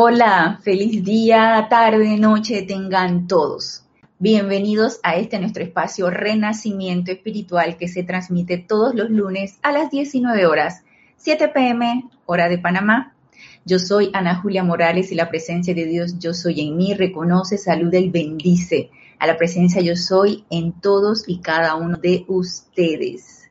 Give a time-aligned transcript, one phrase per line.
[0.00, 3.82] Hola, feliz día, tarde, noche tengan todos.
[4.20, 9.90] Bienvenidos a este nuestro espacio Renacimiento Espiritual que se transmite todos los lunes a las
[9.90, 10.84] 19 horas,
[11.16, 13.16] 7 pm, hora de Panamá.
[13.64, 17.58] Yo soy Ana Julia Morales y la presencia de Dios Yo Soy en mí reconoce,
[17.58, 23.50] saluda y bendice a la presencia Yo Soy en todos y cada uno de ustedes.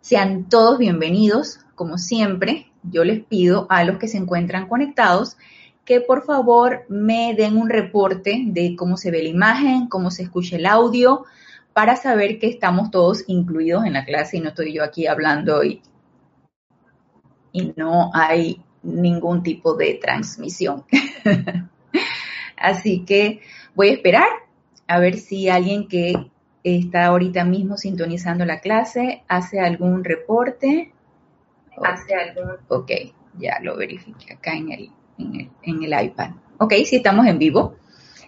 [0.00, 5.36] Sean todos bienvenidos, como siempre, yo les pido a los que se encuentran conectados
[5.88, 10.24] que por favor me den un reporte de cómo se ve la imagen, cómo se
[10.24, 11.24] escucha el audio,
[11.72, 15.64] para saber que estamos todos incluidos en la clase y no estoy yo aquí hablando
[15.64, 15.80] y,
[17.52, 20.84] y no hay ningún tipo de transmisión.
[22.58, 23.40] Así que
[23.74, 24.28] voy a esperar
[24.86, 26.12] a ver si alguien que
[26.64, 30.92] está ahorita mismo sintonizando la clase hace algún reporte.
[31.82, 32.58] Hace algún.
[32.68, 32.90] Ok,
[33.38, 36.30] ya lo verifique acá en el, en el, iPad.
[36.58, 37.76] Ok, si estamos en vivo,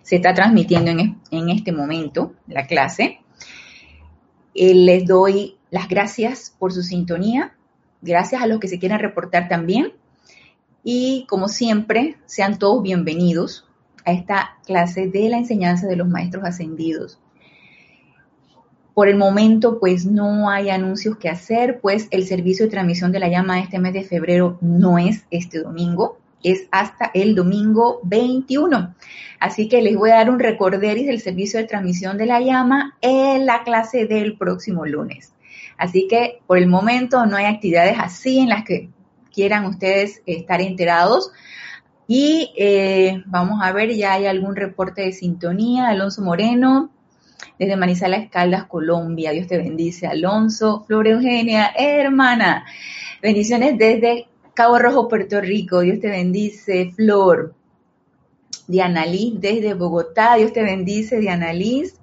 [0.03, 3.21] se está transmitiendo en, este momento la clase.
[4.55, 7.55] Eh, les doy las gracias por su sintonía,
[8.03, 9.93] gracias a los que se quieran reportar también.
[10.83, 13.67] Y como siempre, sean todos bienvenidos
[14.05, 17.21] a esta clase de la enseñanza de los maestros ascendidos.
[18.95, 23.21] Por el momento, pues no hay anuncios que hacer, pues el servicio de transmisión de
[23.21, 28.95] la llama este mes de febrero no es este domingo, es hasta el domingo 21.
[29.39, 32.97] Así que les voy a dar un recorderis del servicio de transmisión de la llama
[33.01, 35.33] en la clase del próximo lunes.
[35.77, 38.91] Así que por el momento no hay actividades así en las que
[39.33, 41.33] quieran ustedes estar enterados.
[42.07, 45.89] Y eh, vamos a ver, ya hay algún reporte de sintonía.
[45.89, 46.91] Alonso Moreno,
[47.59, 49.31] desde Manizales Caldas, Colombia.
[49.31, 50.85] Dios te bendice, Alonso.
[50.87, 52.67] Flor Eugenia, hermana.
[53.23, 57.55] Bendiciones desde Cabo Rojo, Puerto Rico, Dios te bendice, Flor.
[58.67, 61.97] Diana Liz desde Bogotá, Dios te bendice, Diana Liz.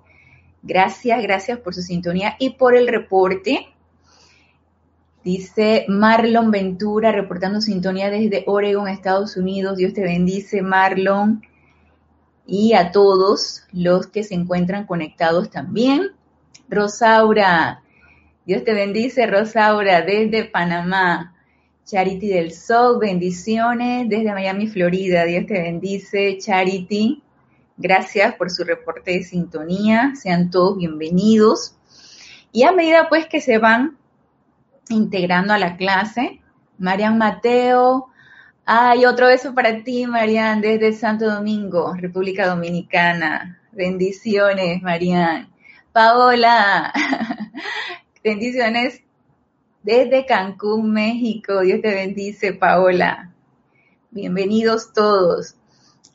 [0.63, 3.67] Gracias, gracias por su sintonía y por el reporte.
[5.23, 9.77] Dice Marlon Ventura, reportando sintonía desde Oregon, Estados Unidos.
[9.77, 11.41] Dios te bendice, Marlon.
[12.45, 16.11] Y a todos los que se encuentran conectados también.
[16.69, 17.81] Rosaura,
[18.45, 21.36] Dios te bendice, Rosaura, desde Panamá.
[21.87, 25.23] Charity del Sol, bendiciones desde Miami, Florida.
[25.23, 27.23] Dios te bendice, Charity.
[27.77, 30.11] Gracias por su reporte de sintonía.
[30.15, 31.77] Sean todos bienvenidos.
[32.51, 33.97] Y a medida pues que se van
[34.89, 36.41] integrando a la clase,
[36.77, 38.09] Marian Mateo,
[38.65, 43.61] hay otro beso para ti, Marian, desde Santo Domingo, República Dominicana.
[43.71, 45.49] Bendiciones, Marian.
[45.93, 46.91] Paola,
[48.25, 49.06] bendiciones
[49.87, 51.61] desde Cancún, México.
[51.61, 53.31] Dios te bendice, Paola.
[54.11, 55.55] Bienvenidos todos.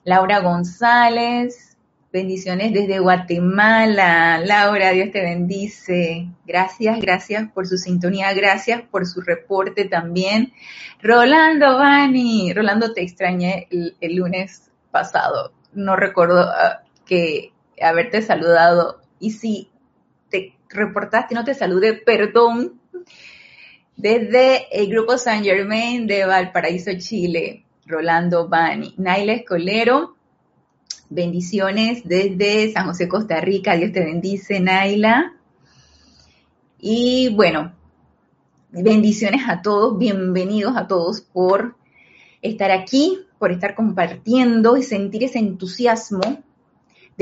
[0.05, 1.79] Laura González,
[2.13, 4.43] bendiciones desde Guatemala.
[4.45, 6.29] Laura, Dios te bendice.
[6.47, 10.53] Gracias, gracias por su sintonía, gracias por su reporte también.
[11.01, 15.55] Rolando Vani, Rolando, te extrañé el, lunes pasado.
[15.73, 19.01] No recuerdo ah, que haberte saludado.
[19.19, 19.71] Y si
[20.29, 22.79] te reportaste y no te saludé, perdón,
[24.03, 28.95] desde el Grupo San Germain de Valparaíso, Chile, Rolando Bani.
[28.97, 30.17] Naila Escolero,
[31.09, 33.77] bendiciones desde San José, Costa Rica.
[33.77, 35.37] Dios te bendice, Naila.
[36.81, 37.75] Y bueno,
[38.73, 41.77] bendiciones a todos, bienvenidos a todos por
[42.43, 46.43] estar aquí, por estar compartiendo y sentir ese entusiasmo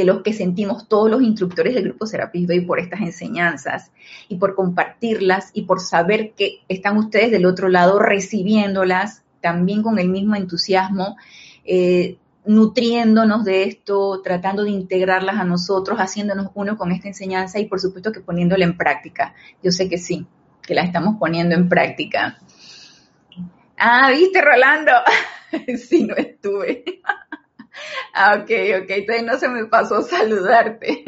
[0.01, 3.93] de los que sentimos todos los instructores del grupo Serapis Bay por estas enseñanzas
[4.29, 9.99] y por compartirlas y por saber que están ustedes del otro lado recibiéndolas también con
[9.99, 11.17] el mismo entusiasmo,
[11.65, 12.17] eh,
[12.47, 17.81] nutriéndonos de esto, tratando de integrarlas a nosotros, haciéndonos uno con esta enseñanza y por
[17.81, 19.35] supuesto que poniéndola en práctica.
[19.63, 20.27] Yo sé que sí,
[20.63, 22.39] que la estamos poniendo en práctica.
[23.77, 24.93] Ah, viste, Rolando.
[25.89, 26.85] sí, no estuve.
[28.13, 28.51] Ah, ok,
[28.83, 31.05] ok, entonces no se me pasó saludarte.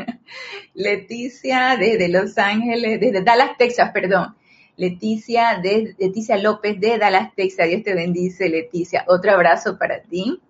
[0.74, 4.34] Leticia desde Los Ángeles, desde Dallas, Texas, perdón.
[4.76, 7.68] Leticia, Leticia López de Dallas, Texas.
[7.68, 9.04] Dios te bendice, Leticia.
[9.06, 10.40] Otro abrazo para ti.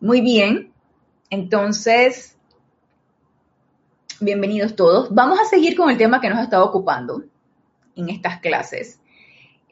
[0.00, 0.72] Muy bien.
[1.30, 2.36] Entonces,
[4.20, 5.12] bienvenidos todos.
[5.12, 7.24] Vamos a seguir con el tema que nos ha estado ocupando
[7.96, 9.00] en estas clases.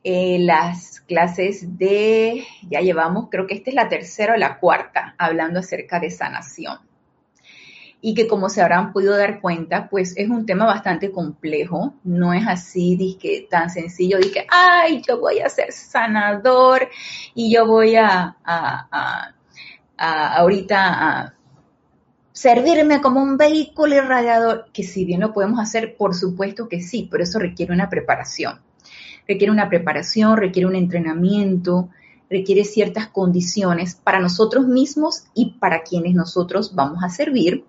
[0.09, 5.17] Eh, las clases de, ya llevamos, creo que esta es la tercera o la cuarta,
[5.19, 6.79] hablando acerca de sanación.
[8.01, 12.33] y que como se habrán podido dar cuenta, pues es un tema bastante complejo, no
[12.35, 16.89] es así que tan sencillo, que, ay, yo voy a ser sanador
[17.35, 19.33] y yo voy a, a,
[19.99, 21.35] a ahorita
[22.33, 27.09] servirme como un vehículo irradiador, que si bien lo podemos hacer, por supuesto que sí,
[27.11, 28.66] pero eso requiere una preparación.
[29.27, 31.89] Requiere una preparación, requiere un entrenamiento,
[32.31, 37.65] requiere ciertas condiciones para nosotros mismos y para quienes nosotros vamos a servir.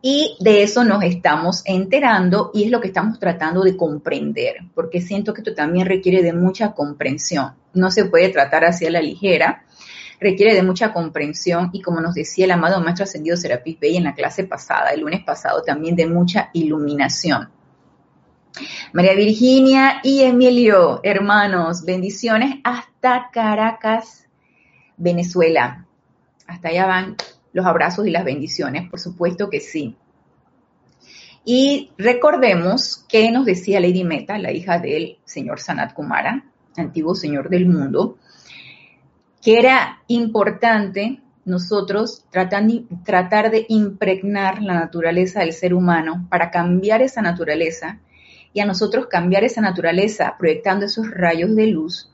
[0.00, 5.00] Y de eso nos estamos enterando y es lo que estamos tratando de comprender, porque
[5.00, 7.52] siento que esto también requiere de mucha comprensión.
[7.72, 9.64] No se puede tratar así a la ligera
[10.22, 14.04] requiere de mucha comprensión y como nos decía el amado Maestro Ascendido Serapis Bey en
[14.04, 17.50] la clase pasada, el lunes pasado, también de mucha iluminación.
[18.92, 24.26] María Virginia y Emilio, hermanos, bendiciones hasta Caracas,
[24.96, 25.86] Venezuela.
[26.46, 27.16] Hasta allá van
[27.52, 29.96] los abrazos y las bendiciones, por supuesto que sí.
[31.44, 36.44] Y recordemos que nos decía Lady Meta, la hija del señor Sanat Kumara,
[36.76, 38.18] antiguo señor del mundo,
[39.40, 47.22] que era importante nosotros tratar de impregnar la naturaleza del ser humano para cambiar esa
[47.22, 47.98] naturaleza
[48.52, 52.10] y a nosotros cambiar esa naturaleza proyectando esos rayos de luz.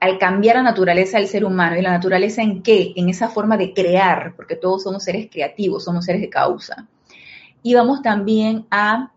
[0.00, 2.92] Al cambiar la naturaleza del ser humano y la naturaleza en qué?
[2.96, 6.88] En esa forma de crear, porque todos somos seres creativos, somos seres de causa.
[7.62, 9.12] Y vamos también a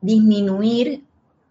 [0.00, 1.04] disminuir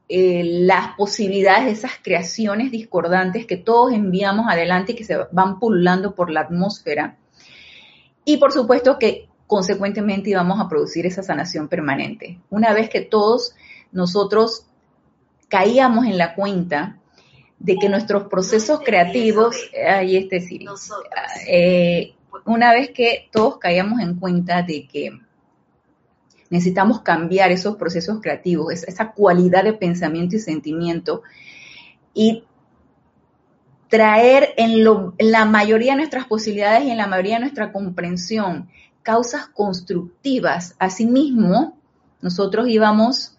[0.09, 5.59] eh, las posibilidades de esas creaciones discordantes que todos enviamos adelante y que se van
[5.59, 7.17] pululando por la atmósfera.
[8.25, 12.39] Y por supuesto que consecuentemente íbamos a producir esa sanación permanente.
[12.49, 13.53] Una vez que todos
[13.91, 14.65] nosotros
[15.47, 16.97] caíamos en la cuenta
[17.59, 19.55] de que nuestros procesos creativos,
[19.87, 20.43] ahí este
[21.47, 22.15] eh,
[22.45, 25.19] una vez que todos caíamos en cuenta de que
[26.49, 31.21] necesitamos cambiar esos procesos creativos, esa cualidad de pensamiento y sentimiento
[32.11, 32.43] y
[33.87, 34.83] traer en,
[35.19, 38.67] la mayoría de nuestras posibilidades y en la mayoría de nuestra comprensión
[39.03, 40.75] causas constructivas.
[40.79, 41.77] Asimismo,
[42.21, 43.37] nosotros íbamos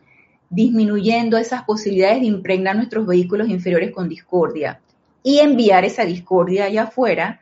[0.50, 4.80] disminuyendo esas posibilidades de impregnar nuestros vehículos inferiores con discordia
[5.22, 7.40] y enviar esa discordia allá afuera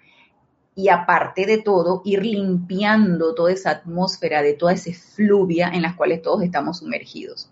[0.75, 5.95] y aparte de todo, ir limpiando toda esa atmósfera de toda esa fluvia en las
[5.97, 7.51] cuales todos estamos sumergidos.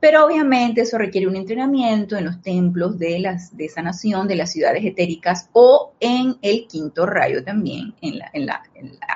[0.00, 4.84] Pero obviamente eso requiere un entrenamiento en los templos de, las, de de las ciudades
[4.84, 8.62] etéricas o en el quinto rayo también, en la, en la,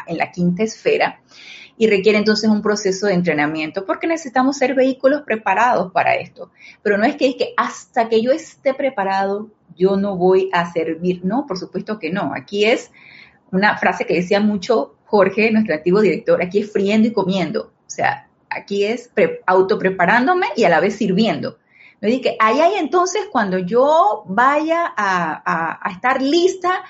[0.06, 1.20] en la quinta esfera.
[1.78, 6.50] Y requiere entonces un proceso de entrenamiento porque necesitamos ser vehículos preparados para esto.
[6.82, 10.70] Pero no es que, es que hasta que yo esté preparado, yo no voy a
[10.72, 11.24] servir.
[11.24, 12.32] No, por supuesto que no.
[12.34, 12.90] Aquí es
[13.52, 17.64] una frase que decía mucho Jorge, nuestro antiguo director, aquí es friendo y comiendo.
[17.64, 19.10] O sea, aquí es
[19.46, 21.58] autopreparándome y a la vez sirviendo.
[22.02, 26.82] Me dije, ahí hay entonces cuando yo vaya a, estar lista,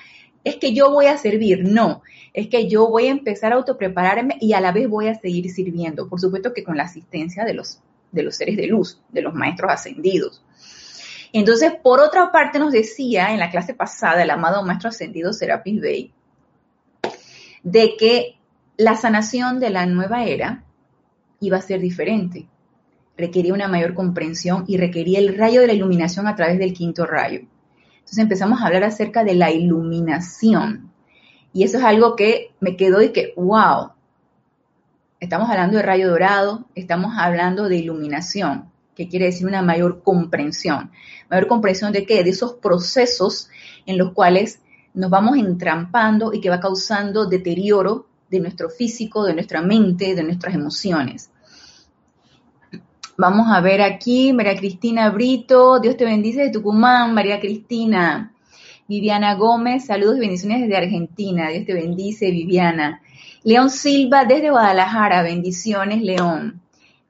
[0.43, 1.63] es que yo voy a servir.
[1.63, 2.01] No,
[2.33, 5.51] es que yo voy a empezar a autoprepararme y a la vez voy a seguir
[5.51, 6.09] sirviendo.
[6.09, 7.79] Por supuesto que con la asistencia de los,
[8.11, 10.43] de los seres de luz, de los maestros ascendidos.
[11.31, 15.79] Entonces, por otra parte, nos decía en la clase pasada el amado maestro ascendido Serapis
[15.79, 16.11] Bey,
[17.61, 18.37] de que
[18.77, 20.63] la sanación de la nueva era
[21.45, 22.47] iba a ser diferente.
[23.17, 27.05] Requería una mayor comprensión y requería el rayo de la iluminación a través del quinto
[27.05, 27.41] rayo.
[27.97, 30.91] Entonces empezamos a hablar acerca de la iluminación.
[31.53, 33.91] Y eso es algo que me quedó y que, wow,
[35.19, 40.91] estamos hablando de rayo dorado, estamos hablando de iluminación, que quiere decir una mayor comprensión.
[41.29, 42.23] Mayor comprensión de qué?
[42.23, 43.49] De esos procesos
[43.85, 44.59] en los cuales
[44.93, 50.23] nos vamos entrampando y que va causando deterioro de nuestro físico, de nuestra mente, de
[50.23, 51.29] nuestras emociones.
[53.15, 58.33] Vamos a ver aquí, María Cristina Brito, Dios te bendice de Tucumán, María Cristina.
[58.87, 63.01] Viviana Gómez, saludos y bendiciones desde Argentina, Dios te bendice, Viviana.
[63.43, 66.59] León Silva desde Guadalajara, bendiciones, León.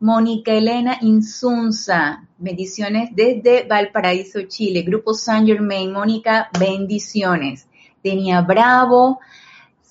[0.02, 4.82] Mónica Elena Insunza, bendiciones desde Valparaíso, Chile.
[4.82, 7.66] Grupo San Germain, Mónica, bendiciones.
[8.04, 9.22] Denia Bravo.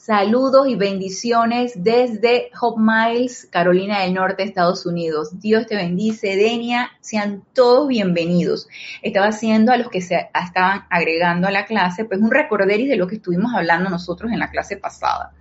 [0.04, 5.38] Saludos y bendiciones desde Hope Miles, Carolina del Norte, Estados Unidos.
[5.38, 6.90] Dios te bendice, Denia.
[7.00, 8.66] Sean todos bienvenidos.
[9.00, 12.96] Estaba haciendo a los que se estaban agregando a la clase, pues un recorderis de
[12.96, 15.34] lo que estuvimos hablando nosotros en la clase pasada.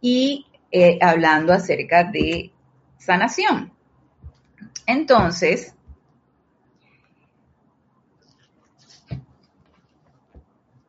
[0.00, 2.50] Y eh, hablando acerca de
[2.98, 3.72] sanación.
[4.86, 5.72] Entonces,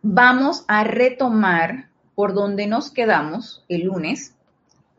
[0.02, 4.34] vamos a retomar por donde nos quedamos el lunes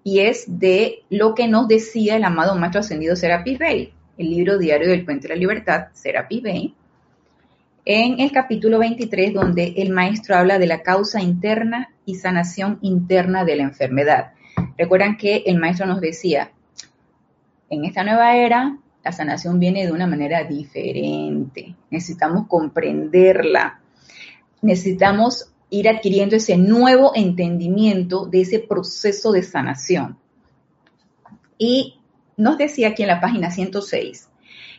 [0.05, 4.59] y es de lo que nos decía el amado Maestro Ascendido Serapis Bey, el libro
[4.59, 6.75] diario del Puente de la Libertad, Serapis Bey,
[7.85, 13.45] en el capítulo 23, donde el maestro habla de la causa interna y sanación interna
[13.45, 14.33] de la enfermedad.
[14.77, 16.51] Recuerdan que el maestro nos decía,
[17.71, 21.77] en esta nueva era, la sanación viene de una manera diferente.
[21.91, 23.81] Necesitamos comprenderla.
[24.63, 30.19] Necesitamos ir adquiriendo ese nuevo entendimiento de ese proceso de sanación.
[31.59, 31.99] Y
[32.37, 34.29] nos decía aquí en la página 106,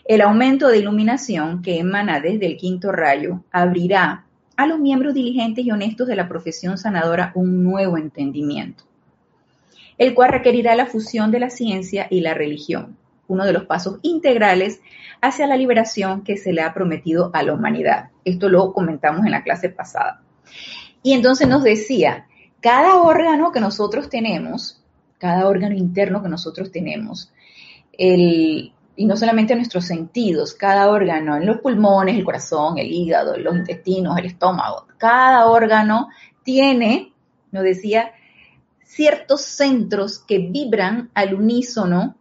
[0.06, 4.25] el aumento de iluminación que emana desde el quinto rayo abrirá
[4.56, 8.86] a los miembros diligentes y honestos de la profesión sanadora un nuevo entendimiento,
[9.98, 14.00] el cual requerirá la fusión de la ciencia y la religión, uno de los pasos
[14.01, 14.82] integrales
[15.22, 18.10] hacia la liberación que se le ha prometido a la humanidad.
[18.24, 20.22] Esto lo comentamos en la clase pasada.
[21.03, 22.27] Y entonces nos decía,
[22.61, 24.81] cada órgano que nosotros tenemos,
[25.17, 27.31] cada órgano interno que nosotros tenemos,
[27.93, 33.37] el, y no solamente nuestros sentidos, cada órgano, en los pulmones, el corazón, el hígado,
[33.37, 36.09] los intestinos, el estómago, cada órgano
[36.43, 37.13] tiene,
[37.51, 38.11] nos decía,
[38.83, 42.15] ciertos centros que vibran al unísono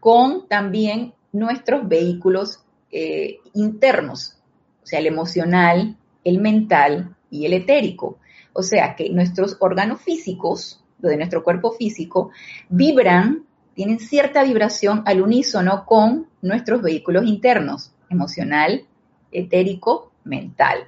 [0.00, 4.38] con también nuestros vehículos eh, internos,
[4.82, 8.18] o sea, el emocional, el mental y el etérico.
[8.52, 12.30] O sea, que nuestros órganos físicos, lo de nuestro cuerpo físico,
[12.68, 18.86] vibran tienen cierta vibración al unísono con nuestros vehículos internos, emocional,
[19.32, 20.84] etérico, mental.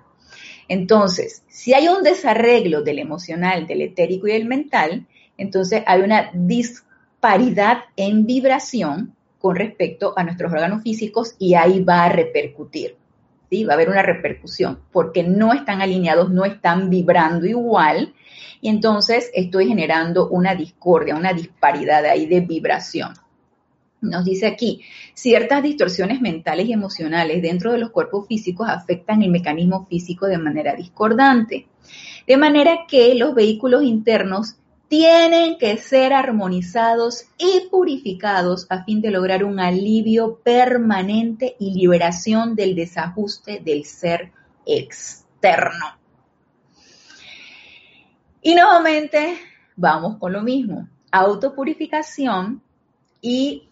[0.69, 6.31] Entonces, si hay un desarreglo del emocional, del etérico y del mental, entonces hay una
[6.33, 12.97] disparidad en vibración con respecto a nuestros órganos físicos y ahí va a repercutir.
[13.53, 18.15] Va a haber una repercusión porque no están alineados, no están vibrando igual
[18.61, 23.15] y entonces estoy generando una discordia, una disparidad ahí de vibración.
[24.00, 24.83] Nos dice aquí,
[25.15, 30.38] ciertas distorsiones mentales y emocionales dentro de los cuerpos físicos afectan el mecanismo físico de
[30.38, 31.67] manera discordante.
[32.26, 34.57] De manera que los vehículos internos
[34.88, 42.55] tienen que ser armonizados y purificados a fin de lograr un alivio permanente y liberación
[42.55, 44.33] del desajuste del ser
[44.64, 45.99] externo.
[48.43, 49.38] Y nuevamente
[49.75, 52.62] vamos con lo mismo, autopurificación
[53.21, 53.69] y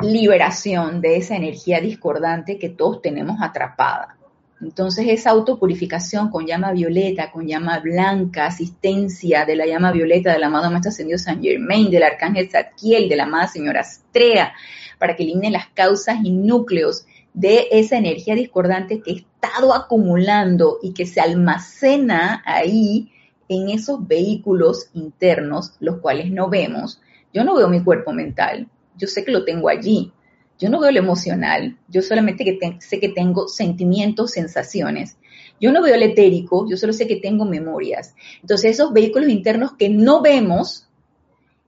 [0.00, 4.17] liberación de esa energía discordante que todos tenemos atrapada.
[4.60, 10.42] Entonces esa autopurificación con llama violeta, con llama blanca, asistencia de la llama violeta del
[10.42, 14.52] amado Maestro Ascendido San Germain, del Arcángel Zadkiel, de la amada Señora Astrea,
[14.98, 20.78] para que eliminen las causas y núcleos de esa energía discordante que he estado acumulando
[20.82, 23.12] y que se almacena ahí
[23.48, 27.00] en esos vehículos internos, los cuales no vemos.
[27.32, 30.12] Yo no veo mi cuerpo mental, yo sé que lo tengo allí,
[30.58, 35.16] yo no veo lo emocional, yo solamente sé que tengo sentimientos, sensaciones.
[35.60, 38.14] Yo no veo el etérico, yo solo sé que tengo memorias.
[38.40, 40.88] Entonces esos vehículos internos que no vemos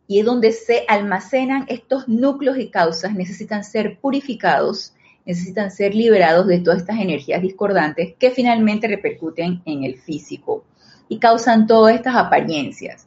[0.07, 4.93] y es donde se almacenan estos núcleos y causas necesitan ser purificados,
[5.25, 10.65] necesitan ser liberados de todas estas energías discordantes que finalmente repercuten en el físico
[11.09, 13.07] y causan todas estas apariencias.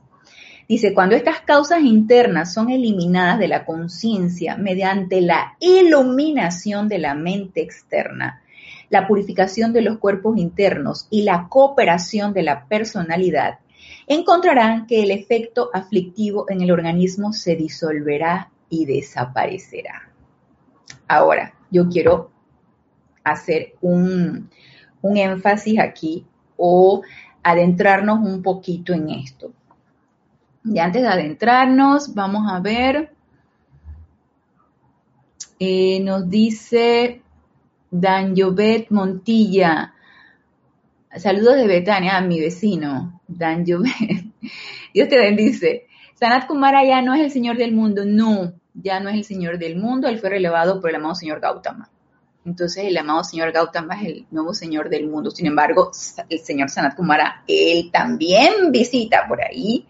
[0.67, 7.15] Dice, cuando estas causas internas son eliminadas de la conciencia mediante la iluminación de la
[7.15, 8.41] mente externa,
[8.89, 13.59] la purificación de los cuerpos internos y la cooperación de la personalidad,
[14.07, 20.09] encontrarán que el efecto aflictivo en el organismo se disolverá y desaparecerá.
[21.07, 22.31] Ahora, yo quiero
[23.23, 24.49] hacer un,
[25.01, 26.25] un énfasis aquí
[26.57, 27.01] o
[27.41, 29.51] adentrarnos un poquito en esto.
[30.65, 33.11] Y antes de adentrarnos, vamos a ver.
[35.59, 37.21] Eh, nos dice
[37.91, 39.93] Dan Jovet Montilla.
[41.15, 44.25] Saludos de Betania, a mi vecino, Dan Jovet.
[44.93, 45.87] Dios te bendice.
[46.15, 48.05] Sanat Kumara ya no es el Señor del mundo.
[48.05, 50.07] No, ya no es el Señor del mundo.
[50.07, 51.89] Él fue relevado por el amado Señor Gautama.
[52.45, 55.29] Entonces el amado Señor Gautama es el nuevo Señor del mundo.
[55.29, 55.91] Sin embargo,
[56.29, 59.87] el Señor Sanat Kumara, él también visita por ahí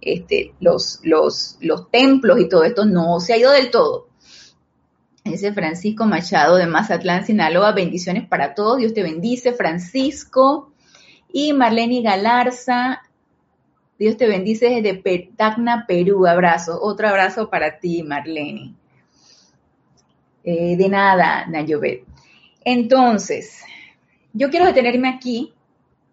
[0.00, 4.08] este, los, los, los templos y todo esto no se ha ido del todo.
[5.24, 10.72] Ese Francisco Machado de Mazatlán, Sinaloa, bendiciones para todos, Dios te bendice, Francisco.
[11.32, 13.02] Y Marlene Galarza,
[13.98, 18.74] Dios te bendice desde Tacna, Perú, abrazo, otro abrazo para ti, Marlene.
[20.42, 22.04] Eh, de nada, Nayovet.
[22.64, 23.62] Entonces,
[24.32, 25.52] yo quiero detenerme aquí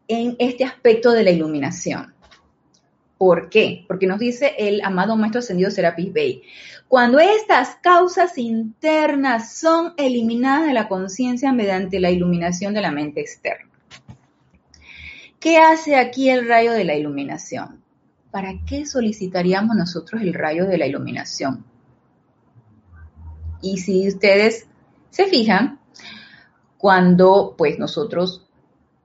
[0.10, 2.14] en este aspecto de la iluminación.
[3.18, 3.86] ¿Por qué?
[3.88, 6.44] Porque nos dice el amado Maestro Ascendido Serapis Bey.
[6.88, 13.22] Cuando estas causas internas son eliminadas de la conciencia mediante la iluminación de la mente
[13.22, 13.70] externa.
[15.40, 17.82] ¿Qué hace aquí el rayo de la iluminación?
[18.32, 21.66] ¿Para qué solicitaríamos nosotros el rayo de la iluminación?
[23.62, 24.68] Y si ustedes
[25.10, 25.80] se fijan,
[26.78, 28.46] cuando pues nosotros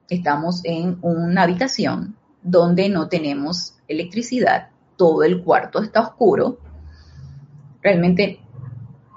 [0.09, 6.59] estamos en una habitación donde no tenemos electricidad, todo el cuarto está oscuro,
[7.81, 8.39] realmente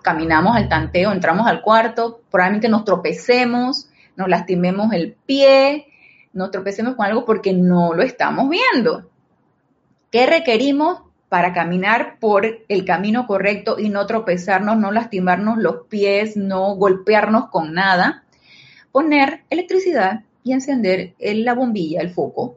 [0.02, 5.88] caminamos al tanteo, entramos al cuarto, probablemente nos tropecemos, nos lastimemos el pie,
[6.32, 9.10] nos tropecemos con algo porque no lo estamos viendo.
[10.10, 16.36] ¿Qué requerimos para caminar por el camino correcto y no tropezarnos, no lastimarnos los pies,
[16.36, 18.24] no golpearnos con nada?
[18.92, 22.56] Poner electricidad y encender la bombilla, el foco,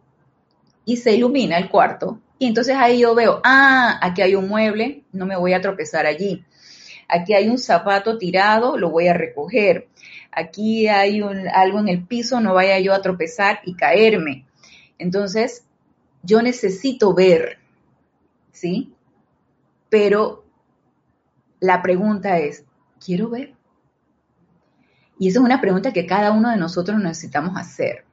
[0.89, 2.19] y se ilumina el cuarto.
[2.39, 6.07] Y entonces ahí yo veo, ah, aquí hay un mueble, no me voy a tropezar
[6.07, 6.43] allí.
[7.07, 9.87] Aquí hay un zapato tirado, lo voy a recoger.
[10.31, 14.47] Aquí hay un, algo en el piso, no vaya yo a tropezar y caerme.
[14.97, 15.63] Entonces,
[16.23, 17.59] yo necesito ver,
[18.51, 18.91] ¿sí?
[19.89, 20.43] Pero
[21.59, 22.65] la pregunta es,
[23.03, 23.53] ¿quiero ver?
[25.19, 28.08] Y esa es una pregunta que cada uno de nosotros necesitamos hacer.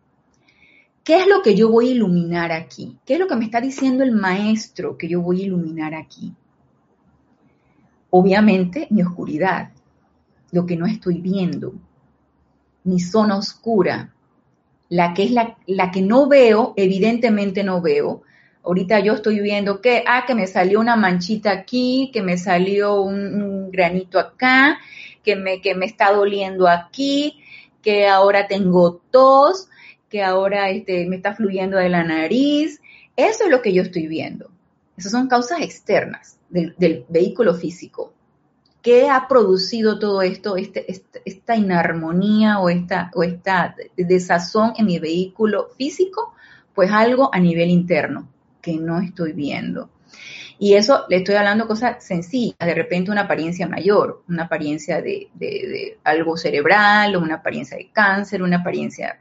[1.07, 2.99] ¿Qué es lo que yo voy a iluminar aquí?
[3.07, 6.35] ¿Qué es lo que me está diciendo el maestro que yo voy a iluminar aquí?
[8.11, 9.71] Obviamente mi oscuridad,
[10.51, 11.75] lo que no estoy viendo,
[12.83, 14.15] mi zona oscura,
[14.89, 18.23] la que es la, la que no veo, evidentemente no veo.
[18.65, 23.01] Ahorita yo estoy viendo que, ah, que me salió una manchita aquí, que me salió
[23.01, 24.81] un granito acá,
[25.23, 27.39] que me, que me está doliendo aquí,
[27.81, 29.69] que ahora tengo tos,
[30.09, 32.81] que ahora este, me está fluyendo de la nariz.
[33.17, 34.51] Eso es lo que yo estoy viendo.
[34.97, 38.13] Esas son causas externas del, vehículo físico.
[38.83, 44.87] ¿Qué ha producido todo esto, este, este, esta inarmonía o esta, o esta desazón en
[44.87, 46.35] mi vehículo físico?
[46.75, 48.29] Pues algo a nivel interno
[48.63, 49.91] que no estoy viendo.
[50.59, 55.99] Y eso le estoy hablando cosas sencillas, de repente una apariencia mayor, una apariencia de,
[56.03, 59.21] algo cerebral, una apariencia de cáncer, una apariencia,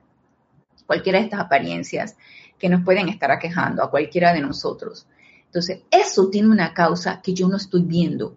[0.85, 2.15] cualquiera de estas apariencias
[2.57, 5.07] que nos pueden estar aquejando a cualquiera de nosotros.
[5.45, 8.35] Entonces, eso tiene una causa que yo no estoy viendo,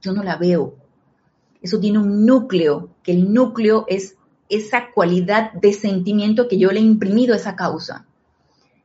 [0.00, 0.74] yo no la veo.
[1.62, 4.16] Eso tiene un núcleo, que el núcleo es
[4.48, 8.06] esa cualidad de sentimiento que yo le he imprimido a esa causa.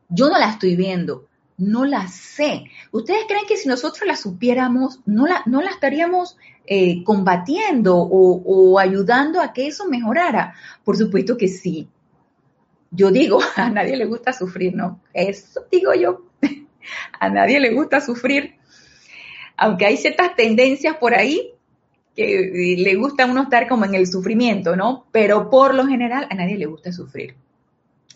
[0.10, 1.28] Yo no la estoy viendo,
[1.58, 2.66] no la sé.
[2.92, 9.42] ¿Ustedes creen que si nosotros la supiéramos, no la, no estaríamos eh, combatiendo o, ayudando
[9.42, 10.54] a que eso mejorara?
[10.84, 11.88] Por supuesto que sí.
[12.92, 15.02] Yo digo, a nadie le gusta sufrir, ¿no?
[15.14, 16.26] Eso digo yo.
[17.20, 18.56] a nadie le gusta sufrir.
[19.58, 21.52] Aunque hay ciertas tendencias por ahí
[22.16, 25.06] que le gusta a uno estar como en el sufrimiento, ¿no?
[25.12, 27.36] Pero por lo general a nadie le gusta sufrir.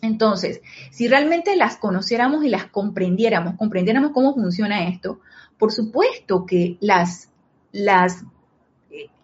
[0.01, 5.19] Entonces, si realmente las conociéramos y las comprendiéramos, comprendiéramos cómo funciona esto,
[5.57, 7.29] por supuesto que las,
[7.73, 8.25] las, eh,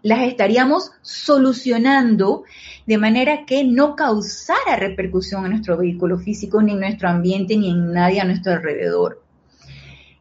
[0.01, 2.43] las estaríamos solucionando
[2.86, 7.71] de manera que no causara repercusión en nuestro vehículo físico, ni en nuestro ambiente, ni
[7.71, 9.23] en nadie a nuestro alrededor.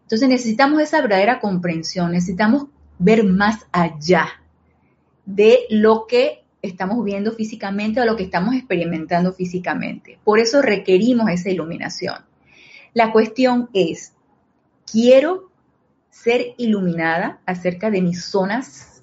[0.03, 2.67] Entonces necesitamos esa verdadera comprensión, necesitamos
[2.99, 4.29] ver más allá
[5.27, 10.19] de lo que estamos viendo físicamente o lo que estamos experimentando físicamente.
[10.25, 12.17] Por eso requerimos esa iluminación.
[12.95, 14.15] La cuestión es,
[14.91, 15.51] ¿quiero
[16.11, 18.94] ser iluminada acerca de mis zonas,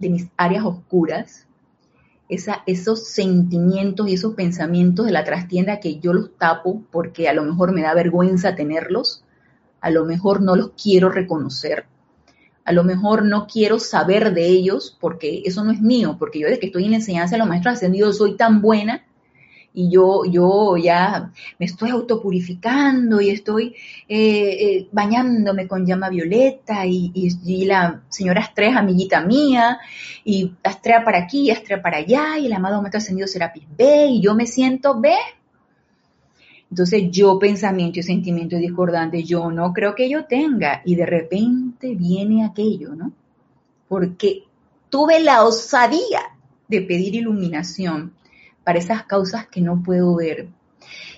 [0.00, 1.46] de mis áreas oscuras?
[2.28, 7.42] esos sentimientos y esos pensamientos de la trastienda que yo los tapo porque a lo
[7.42, 9.24] mejor me da vergüenza tenerlos,
[9.80, 11.86] a lo mejor no los quiero reconocer
[12.70, 16.46] a lo mejor no quiero saber de ellos porque eso no es mío, porque yo
[16.46, 19.04] desde que estoy en enseñanza de los maestros ascendidos soy tan buena
[19.72, 23.76] y yo, yo ya me estoy autopurificando y estoy
[24.08, 29.78] eh, eh, bañándome con llama violeta y, y, la señora Astrea amiguita mía
[30.24, 34.20] y Astrea para aquí, Astrea para allá y el amado maestro ascendido Serapis B y
[34.20, 35.14] yo me siento B
[36.70, 41.96] entonces yo pensamiento y sentimiento discordante, yo no creo que yo tenga y de repente
[41.96, 43.12] viene aquello, ¿no?
[43.88, 44.44] Porque
[44.88, 46.20] tuve la osadía
[46.68, 48.12] de pedir iluminación
[48.70, 50.48] para esas causas que no puedo ver.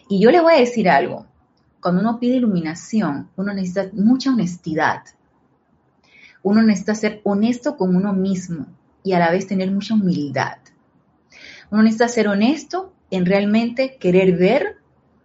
[0.08, 1.26] Y yo le voy a decir algo,
[1.82, 5.02] cuando uno pide iluminación, uno necesita mucha honestidad.
[6.42, 8.68] Uno necesita ser honesto con uno mismo
[9.04, 10.56] y a la vez tener mucha humildad.
[11.70, 14.78] Uno necesita ser honesto en realmente querer ver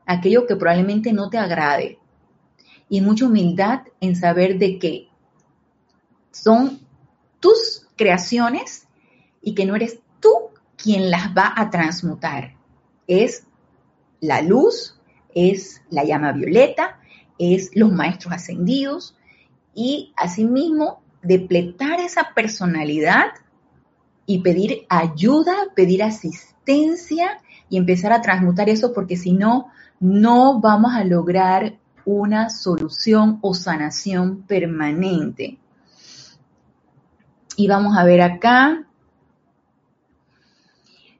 [0.05, 1.97] aquello que probablemente no te agrade
[2.89, 5.07] y mucha humildad en saber de que
[6.31, 6.81] son
[7.39, 8.85] tus creaciones
[9.41, 12.55] y que no eres tú quien las va a transmutar.
[13.07, 13.45] Es
[14.21, 14.99] la luz,
[15.33, 16.99] es la llama violeta,
[17.37, 19.15] es los maestros ascendidos
[19.73, 23.27] y asimismo depletar esa personalidad
[24.25, 29.67] y pedir ayuda, pedir asistencia y empezar a transmutar eso porque si no,
[29.99, 35.57] no vamos a lograr una solución o sanación permanente.
[37.55, 38.85] Y vamos a ver acá.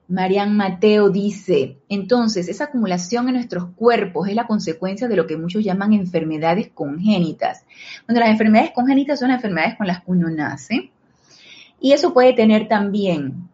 [0.10, 5.36] Marian Mateo dice, entonces, esa acumulación en nuestros cuerpos es la consecuencia de lo que
[5.36, 7.66] muchos llaman enfermedades congénitas.
[8.06, 10.92] Cuando las enfermedades congénitas son las enfermedades con las que uno nace.
[11.82, 13.50] Y eso puede tener también,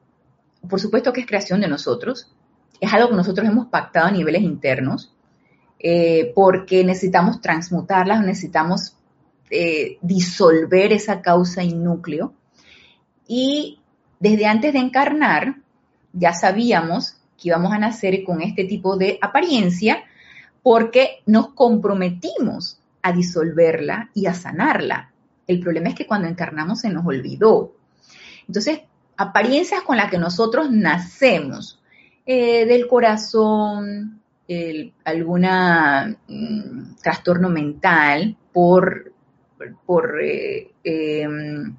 [0.69, 2.31] por supuesto que es creación de nosotros,
[2.79, 5.13] es algo que nosotros hemos pactado a niveles internos,
[5.79, 8.95] eh, porque necesitamos transmutarlas, necesitamos
[9.49, 12.33] eh, disolver esa causa y núcleo.
[13.27, 13.79] Y
[14.19, 15.62] desde antes de encarnar,
[16.13, 20.03] ya sabíamos que íbamos a nacer con este tipo de apariencia
[20.61, 25.11] porque nos comprometimos a disolverla y a sanarla.
[25.45, 27.73] El problema es que cuando encarnamos se nos olvidó.
[28.47, 28.81] Entonces,
[29.17, 31.81] apariencias con las que nosotros nacemos,
[32.25, 34.21] eh, del corazón,
[35.03, 39.11] algún mm, trastorno mental, por,
[39.85, 41.75] por eh, em,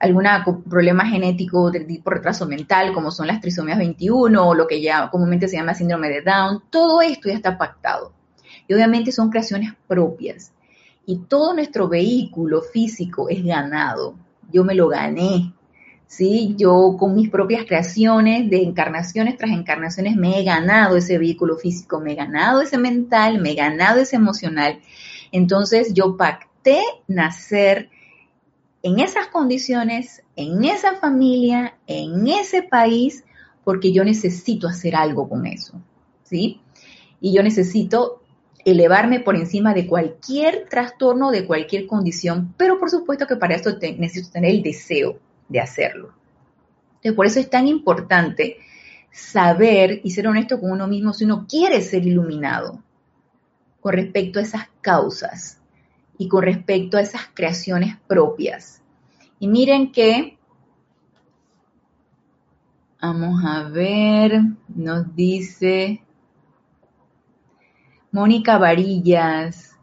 [0.00, 0.24] algún
[0.68, 5.10] problema genético de tipo retraso mental, como son las trisomías 21 o lo que ya
[5.10, 8.12] comúnmente se llama síndrome de Down, todo esto ya está pactado.
[8.66, 10.52] Y obviamente son creaciones propias.
[11.06, 14.14] Y todo nuestro vehículo físico es ganado.
[14.52, 15.52] Yo me lo gané.
[16.08, 16.54] ¿sí?
[16.58, 22.00] Yo con mis propias creaciones de encarnaciones tras encarnaciones me he ganado ese vehículo físico,
[22.00, 24.80] me he ganado ese mental, me he ganado ese emocional.
[25.30, 27.90] Entonces yo pacté nacer
[28.82, 33.24] en esas condiciones, en esa familia, en ese país,
[33.64, 35.80] porque yo necesito hacer algo con eso,
[36.22, 36.60] ¿sí?
[37.20, 38.22] Y yo necesito
[38.64, 43.76] elevarme por encima de cualquier trastorno, de cualquier condición, pero por supuesto que para eso
[43.98, 46.12] necesito tener el deseo, de hacerlo.
[46.96, 48.58] Entonces, por eso es tan importante
[49.10, 52.82] saber y ser honesto con uno mismo si uno quiere ser iluminado
[53.80, 55.57] con respecto a esas causas
[56.18, 58.82] y con respecto a esas creaciones propias.
[59.38, 60.36] Y miren que,
[63.00, 66.02] vamos a ver, nos dice
[68.10, 69.76] Mónica Varillas.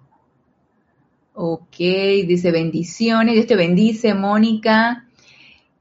[1.34, 5.08] Ok, dice bendiciones, Dios te bendice, Mónica.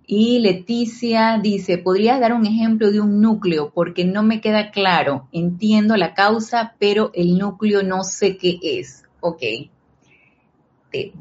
[0.07, 3.73] Y Leticia dice, ¿podrías dar un ejemplo de un núcleo?
[3.73, 5.29] Porque no me queda claro.
[5.33, 9.05] Entiendo la causa, pero el núcleo no sé qué es.
[9.21, 9.43] Ok.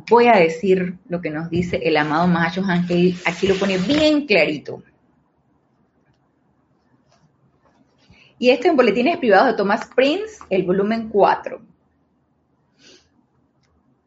[0.10, 3.16] Voy a decir lo que nos dice el amado Mahacho Ángel.
[3.26, 4.84] Aquí lo pone bien clarito.
[8.40, 11.62] Y esto en Boletines Privados de Thomas Prince, el volumen 4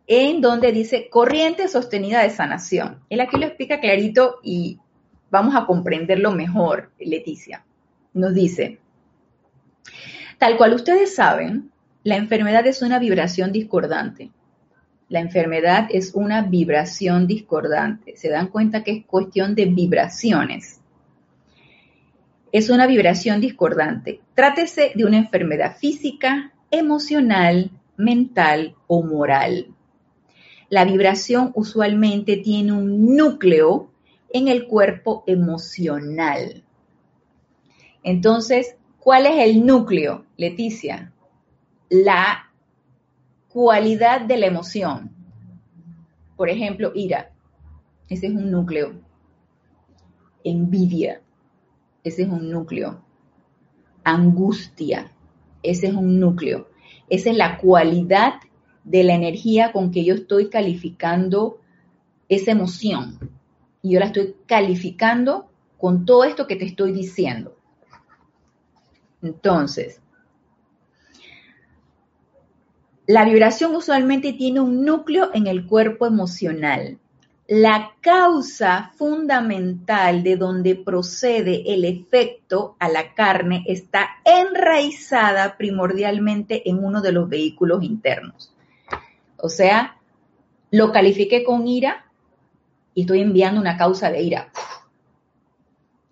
[0.06, 3.00] en donde dice corriente sostenida de sanación.
[3.10, 4.78] Él aquí lo explica clarito y
[5.30, 7.64] vamos a comprenderlo mejor, Leticia.
[8.14, 8.78] Nos dice,
[10.38, 11.70] tal cual ustedes saben,
[12.04, 14.30] la enfermedad es una vibración discordante.
[15.08, 18.16] La enfermedad es una vibración discordante.
[18.16, 20.80] Se dan cuenta que es cuestión de vibraciones.
[22.52, 24.20] Es una vibración discordante.
[24.34, 29.76] Trátese de una enfermedad física, emocional, mental o moral
[30.68, 33.90] la vibración usualmente tiene un núcleo
[34.32, 36.64] en el cuerpo emocional.
[38.02, 41.12] Entonces, ¿cuál es el núcleo, Leticia?
[41.88, 42.45] La
[43.56, 45.10] cualidad de la emoción.
[46.36, 47.32] Por ejemplo, ira,
[48.06, 49.00] ese es un núcleo.
[50.44, 51.22] Envidia,
[52.04, 53.00] ese es un núcleo.
[54.04, 55.10] Angustia,
[55.62, 56.68] ese es un núcleo.
[57.08, 58.34] Esa es la cualidad
[58.84, 61.58] de la energía con que yo estoy calificando
[62.28, 63.38] esa emoción.
[63.80, 67.56] Y yo la estoy calificando con todo esto que te estoy diciendo.
[69.22, 70.02] Entonces,
[73.06, 76.98] la vibración usualmente tiene un núcleo en el cuerpo emocional.
[77.46, 86.82] La causa fundamental de donde procede el efecto a la carne está enraizada primordialmente en
[86.82, 88.52] uno de los vehículos internos.
[89.36, 89.98] O sea,
[90.72, 92.06] lo califiqué con ira
[92.92, 94.50] y estoy enviando una causa de ira.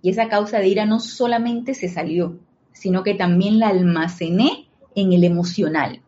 [0.00, 2.38] Y esa causa de ira no solamente se salió,
[2.72, 6.03] sino que también la almacené en el emocional.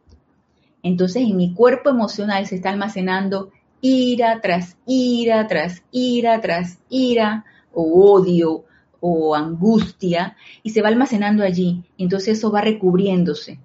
[0.87, 7.45] Entonces en mi cuerpo emocional se está almacenando ira tras ira, tras ira, tras ira,
[7.73, 8.65] o odio,
[9.01, 11.83] o angustia, y se va almacenando allí.
[11.99, 13.59] Entonces eso va recubriéndose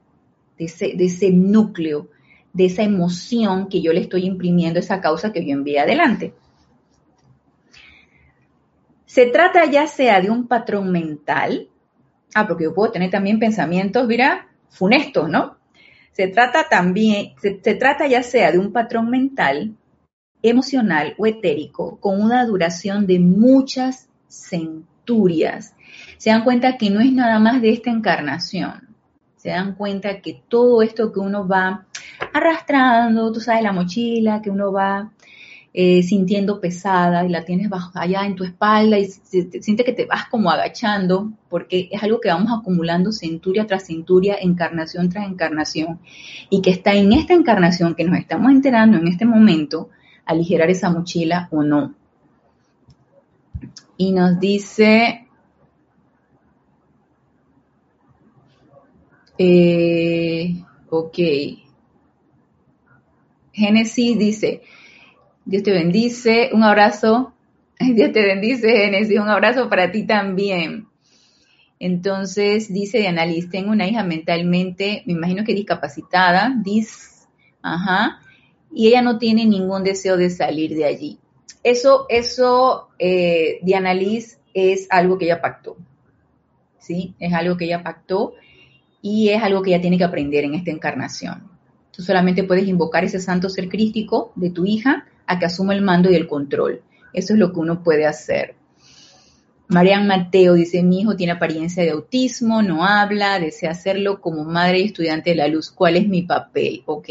[0.58, 2.10] de ese, de ese núcleo,
[2.54, 6.34] de esa emoción que yo le estoy imprimiendo esa causa que yo envié adelante.
[9.06, 11.70] Se trata ya sea de un patrón mental,
[12.34, 15.61] ah, porque yo puedo tener también pensamientos, mira, funestos, ¿no?
[16.22, 19.76] Se trata también, se, trata ya sea de un patrón mental,
[20.44, 25.74] emocional o etérico con una duración de muchas centurias.
[26.20, 28.96] Se dan cuenta que no es nada más de esta encarnación.
[29.36, 31.88] Se dan cuenta que todo esto que uno va
[32.32, 35.12] arrastrando, tú sabes, la mochila, que uno va
[35.74, 40.06] eh, sintiendo pesada y la tienes bajo, allá en tu espalda y siente que te
[40.06, 46.00] vas como agachando porque es algo que vamos acumulando centuria tras centuria, encarnación tras encarnación
[46.50, 49.90] y que está en esta encarnación que nos estamos enterando en este momento
[50.26, 51.96] aligerar esa mochila o no.
[53.96, 55.28] Y nos dice,
[59.38, 61.18] eh, ok,
[63.54, 64.64] Génesis dice,
[65.46, 66.50] Dios te bendice.
[66.54, 67.34] Un abrazo.
[67.80, 69.20] Dios te bendice, Genesis.
[69.20, 70.88] Un abrazo para ti también.
[71.82, 77.28] Entonces, dice Diana Liz, tengo una hija mentalmente, me imagino que discapacitada, dis,
[77.64, 78.20] ajá,
[78.72, 81.18] y ella no tiene ningún deseo de salir de allí.
[81.64, 85.76] Eso, eso, eh, Diana Liz, es algo que ella pactó,
[86.78, 87.16] ¿sí?
[87.18, 88.36] Es algo que ella pactó
[89.02, 91.50] y es algo que ella tiene que aprender en esta encarnación.
[91.92, 95.82] Tú solamente puedes invocar ese santo ser crístico de tu hija a que asuma el
[95.82, 96.82] mando y el control.
[97.14, 98.56] Eso es lo que uno puede hacer.
[99.70, 104.80] Marian Mateo dice, mi hijo tiene apariencia de autismo, no habla, desea hacerlo como madre
[104.80, 105.72] y estudiante de la luz.
[105.72, 106.84] ¿Cuál es mi papel?
[106.86, 107.08] Ok.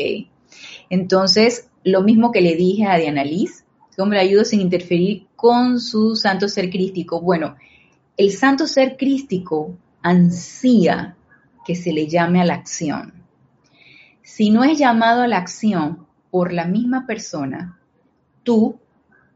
[0.91, 3.65] Entonces, lo mismo que le dije a Diana Liz,
[3.97, 7.23] ¿cómo le ayudo sin interferir con su santo ser crístico?
[7.23, 7.57] Bueno,
[8.19, 11.17] el santo ser crístico ansía
[11.65, 13.15] que se le llame a la acción.
[14.23, 17.80] Si no es llamado a la acción por la misma persona,
[18.42, 18.79] tú,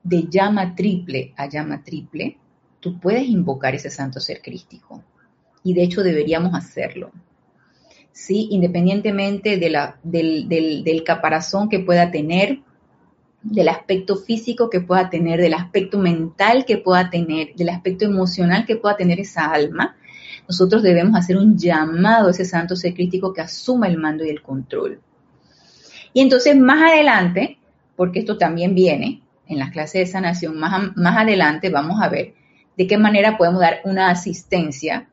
[0.02, 2.38] de llama triple a llama triple,
[2.80, 5.02] tú puedes invocar ese santo ser crístico.
[5.62, 7.10] Y de hecho deberíamos hacerlo.
[8.12, 8.48] ¿Sí?
[8.50, 12.60] Independientemente de la, del, del caparazón que pueda tener,
[13.42, 18.64] del aspecto físico que pueda tener, del aspecto mental que pueda tener, del aspecto emocional
[18.66, 19.96] que pueda tener esa alma,
[20.48, 24.30] nosotros debemos hacer un llamado a ese santo ser crístico que asuma el mando y
[24.30, 25.00] el control.
[26.12, 27.58] Y entonces más adelante,
[27.96, 30.58] porque esto también viene en las clases de sanación.
[30.58, 32.34] Más, más adelante vamos a ver
[32.76, 35.08] de qué manera podemos dar una asistencia,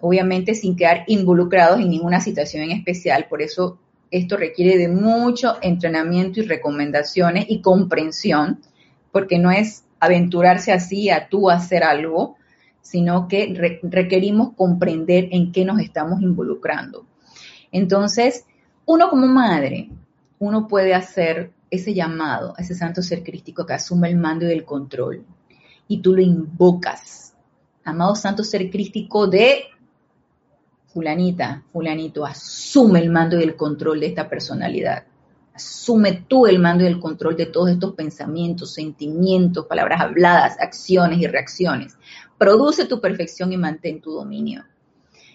[0.00, 3.26] obviamente sin quedar involucrados en ninguna situación en especial.
[3.28, 3.78] Por eso
[4.10, 8.60] esto requiere de mucho entrenamiento y recomendaciones y comprensión,
[9.12, 12.36] porque no es aventurarse así a tú hacer algo,
[12.82, 17.04] sino que requerimos comprender en qué nos estamos involucrando.
[17.72, 18.44] Entonces,
[18.84, 19.90] uno como madre,
[20.38, 24.64] uno puede hacer ese llamado ese santo ser crístico que asume el mando y el
[24.64, 25.24] control.
[25.88, 27.34] Y tú lo invocas.
[27.84, 29.64] Amado santo ser crístico de
[30.86, 35.04] fulanita, fulanito, asume el mando y el control de esta personalidad.
[35.54, 41.18] Asume tú el mando y el control de todos estos pensamientos, sentimientos, palabras habladas, acciones
[41.18, 41.96] y reacciones.
[42.38, 44.64] Produce tu perfección y mantén tu dominio.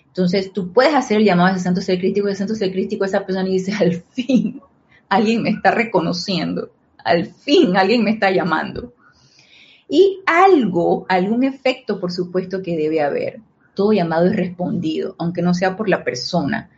[0.08, 3.06] Entonces, tú puedes hacer el llamado a ese santo ser crístico y santo ser crístico
[3.06, 4.62] esa persona y dice, al fin,
[5.12, 6.71] alguien me está reconociendo,
[7.04, 8.93] al fin alguien me está llamando.
[9.89, 13.41] Y algo, algún efecto, por supuesto que debe haber.
[13.76, 16.69] Todo llamado es respondido, aunque no sea por la persona.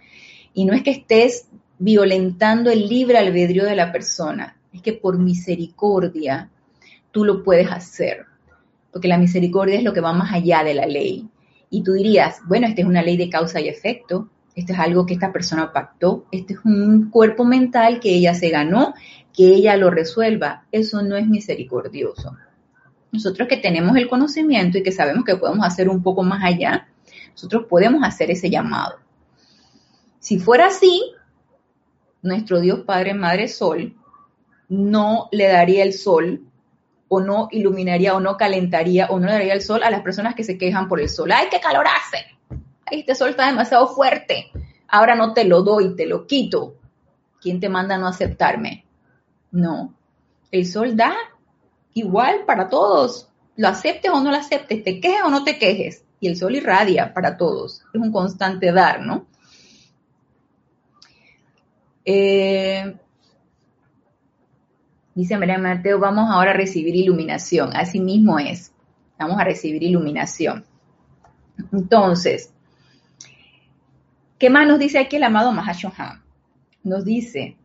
[0.56, 5.20] Y no es que estés violentando el libre albedrío de la persona, es que por
[5.20, 6.50] misericordia
[7.12, 8.26] tú lo puedes hacer,
[8.92, 11.28] porque la misericordia es lo que va más allá de la ley.
[11.70, 15.06] Y tú dirías, bueno, esta es una ley de causa y efecto, esto es algo
[15.06, 18.94] que esta persona pactó, este es un cuerpo mental que ella se ganó,
[19.34, 20.66] que ella lo resuelva.
[20.72, 22.38] Eso no es misericordioso.
[23.12, 26.88] Nosotros que tenemos el conocimiento y que sabemos que podemos hacer un poco más allá,
[27.32, 29.00] nosotros podemos hacer ese llamado.
[30.20, 31.14] Si fuera así,
[32.22, 33.96] nuestro Dios Padre, Madre Sol,
[34.70, 36.42] no le daría el sol
[37.08, 40.34] o no iluminaría o no calentaría o no le daría el sol a las personas
[40.34, 41.32] que se quejan por el sol.
[41.32, 42.63] ¡Ay, qué calor hace!
[43.00, 44.52] Este sol está demasiado fuerte,
[44.88, 46.76] ahora no te lo doy, te lo quito.
[47.42, 48.86] ¿Quién te manda a no aceptarme?
[49.52, 49.94] No,
[50.52, 51.16] el sol da
[51.94, 56.06] igual para todos, lo aceptes o no lo aceptes, te quejes o no te quejes,
[56.20, 59.28] y el sol irradia para todos, es un constante dar, ¿no?
[62.06, 62.98] Eh,
[65.16, 67.76] dice María Mateo, vamos ahora a recibir iluminación.
[67.76, 68.74] Así mismo es.
[69.18, 70.66] Vamos a recibir iluminación.
[71.72, 72.52] Entonces,
[74.44, 76.22] ¿qué más nos dice aquí el amado Mahashohan?
[76.84, 77.56] Nos dice,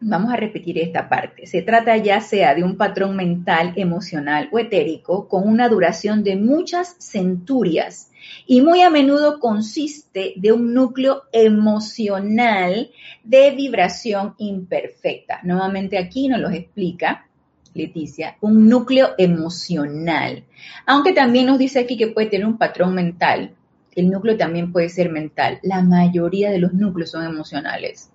[0.00, 1.46] Vamos a repetir esta parte.
[1.46, 6.34] Se trata ya sea de un patrón mental, emocional o etérico con una duración de
[6.34, 8.10] muchas centurias
[8.44, 12.90] y muy a menudo consiste de un núcleo emocional
[13.22, 15.38] de vibración imperfecta.
[15.44, 17.28] Nuevamente aquí nos lo explica
[17.72, 20.42] Leticia, un núcleo emocional.
[20.86, 23.54] Aunque también nos dice aquí que puede tener un patrón mental.
[23.94, 25.58] El núcleo también puede ser mental.
[25.62, 28.10] La mayoría de los núcleos son emocionales.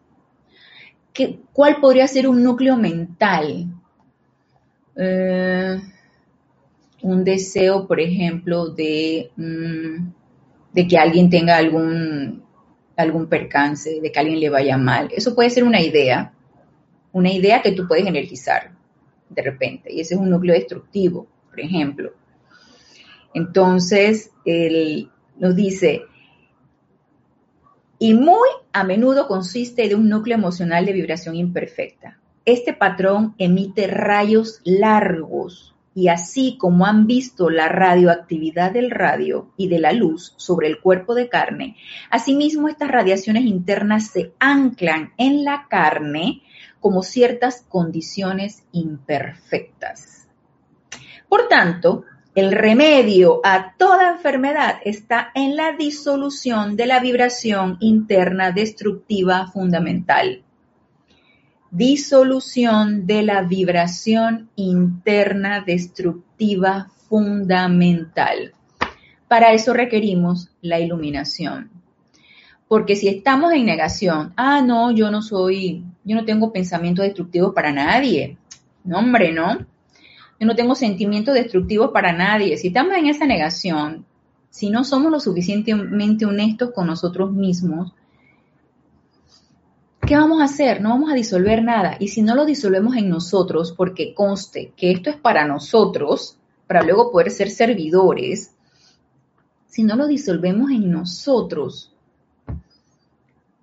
[1.53, 3.65] ¿cuál podría ser un núcleo mental?
[4.95, 5.79] Eh,
[7.01, 10.11] un deseo, por ejemplo, de, mm,
[10.73, 12.43] de que alguien tenga algún,
[12.95, 15.09] algún percance, de que alguien le vaya mal.
[15.15, 16.33] Eso puede ser una idea,
[17.11, 18.71] una idea que tú puedes energizar
[19.29, 22.11] de repente, y ese es un núcleo destructivo, por ejemplo.
[23.33, 25.09] Entonces, él
[25.39, 26.04] nos dice,
[27.97, 32.19] y muy a menudo consiste de un núcleo emocional de vibración imperfecta.
[32.45, 39.67] Este patrón emite rayos largos y así como han visto la radioactividad del radio y
[39.67, 41.75] de la luz sobre el cuerpo de carne,
[42.10, 46.41] asimismo estas radiaciones internas se anclan en la carne
[46.80, 50.28] como ciertas condiciones imperfectas.
[51.28, 52.06] Por tanto,
[52.39, 60.41] el remedio a toda enfermedad está en la disolución de la vibración interna destructiva fundamental.
[61.69, 68.54] Disolución de la vibración interna destructiva fundamental.
[69.28, 71.69] Para eso requerimos la iluminación.
[72.69, 77.54] Porque si estamos en negación, ah, no, yo no soy, yo no tengo pensamiento destructivo
[77.54, 78.38] para nadie.
[78.86, 79.67] No, hombre, no
[80.39, 82.58] yo no tengo sentimientos destructivos para nadie.
[82.58, 84.06] Si estamos en esa negación,
[84.49, 87.93] si no somos lo suficientemente honestos con nosotros mismos,
[90.02, 90.82] ¿qué vamos a hacer?
[90.82, 91.97] No vamos a disolver nada.
[91.99, 96.84] Y si no lo disolvemos en nosotros, porque conste que esto es para nosotros, para
[96.84, 98.56] luego poder ser servidores,
[99.67, 101.93] si no lo disolvemos en nosotros,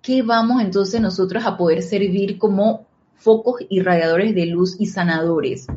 [0.03, 2.85] ¿qué vamos entonces nosotros a poder servir como
[3.15, 5.67] focos irradiadores de luz y sanadores?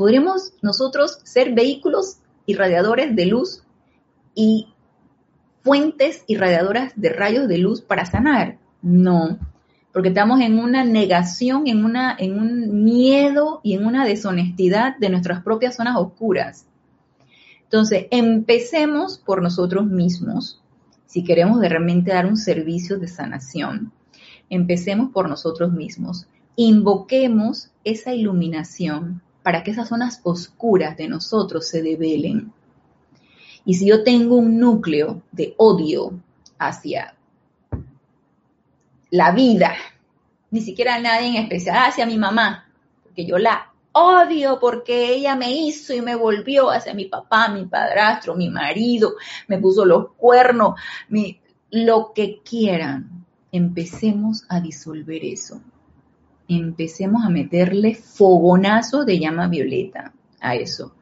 [0.00, 3.64] ¿Podremos nosotros ser vehículos irradiadores de luz
[4.34, 4.68] y
[5.62, 8.56] fuentes irradiadoras de rayos de luz para sanar?
[8.80, 9.38] No,
[9.92, 15.10] porque estamos en una negación, en, una, en un miedo y en una deshonestidad de
[15.10, 16.64] nuestras propias zonas oscuras.
[17.64, 20.62] Entonces, empecemos por nosotros mismos,
[21.04, 23.92] si queremos de realmente dar un servicio de sanación.
[24.48, 26.26] Empecemos por nosotros mismos.
[26.56, 32.52] Invoquemos esa iluminación para que esas zonas oscuras de nosotros se develen.
[33.64, 36.12] Y si yo tengo un núcleo de odio
[36.58, 37.14] hacia
[39.10, 39.74] la vida,
[40.50, 42.68] ni siquiera nadie en especial, hacia mi mamá,
[43.02, 47.66] porque yo la odio porque ella me hizo y me volvió hacia mi papá, mi
[47.66, 49.14] padrastro, mi marido,
[49.48, 50.74] me puso los cuernos,
[51.70, 53.26] lo que quieran.
[53.52, 55.60] Empecemos a disolver eso
[56.56, 60.94] empecemos a meterle fogonazo de llama violeta a eso,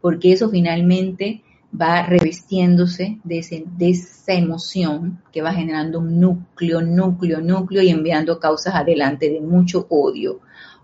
[0.00, 1.42] porque eso finalmente
[1.78, 3.38] va revestiéndose de,
[3.80, 9.86] esa emoción que va generando un núcleo, núcleo, núcleo y enviando causas adelante de mucho
[9.88, 10.40] odio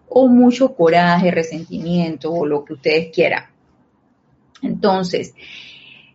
[0.09, 3.45] o mucho coraje, resentimiento o lo que ustedes quieran.
[4.63, 5.35] Entonces,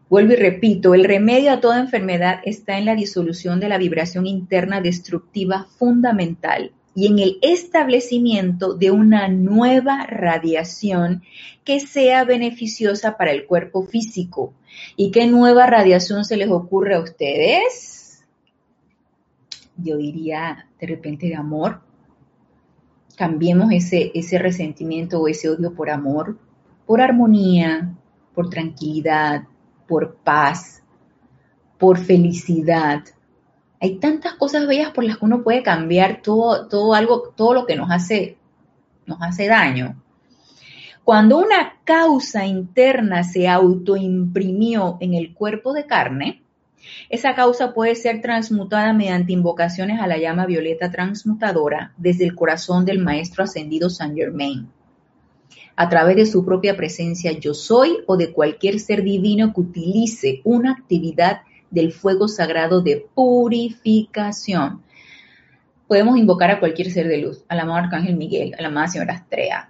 [0.09, 4.25] vuelvo y repito, el remedio a toda enfermedad está en la disolución de la vibración
[4.25, 11.23] interna destructiva fundamental y en el establecimiento de una nueva radiación
[11.63, 14.53] que sea beneficiosa para el cuerpo físico.
[14.95, 18.23] ¿Y qué nueva radiación se les ocurre a ustedes?
[19.77, 21.81] Yo diría de repente de amor.
[23.15, 26.39] Cambiemos ese, ese resentimiento o ese odio por amor,
[26.85, 27.95] por armonía,
[28.33, 29.43] por tranquilidad,
[29.87, 30.83] por paz,
[31.77, 33.03] por felicidad,
[33.81, 37.65] hay tantas cosas bellas por las que uno puede cambiar todo, todo algo, todo lo
[37.65, 38.37] que nos hace,
[39.07, 39.99] nos hace daño.
[41.03, 46.43] Cuando una causa interna se autoimprimió en el cuerpo de carne,
[47.09, 52.85] esa causa puede ser transmutada mediante invocaciones a la llama violeta transmutadora desde el corazón
[52.85, 54.69] del Maestro Ascendido Saint Germain,
[55.75, 60.41] a través de su propia presencia yo soy o de cualquier ser divino que utilice
[60.43, 61.41] una actividad
[61.71, 64.83] del fuego sagrado de purificación.
[65.87, 69.15] Podemos invocar a cualquier ser de luz, al amado Arcángel Miguel, a la amada Señora
[69.15, 69.69] Astrea,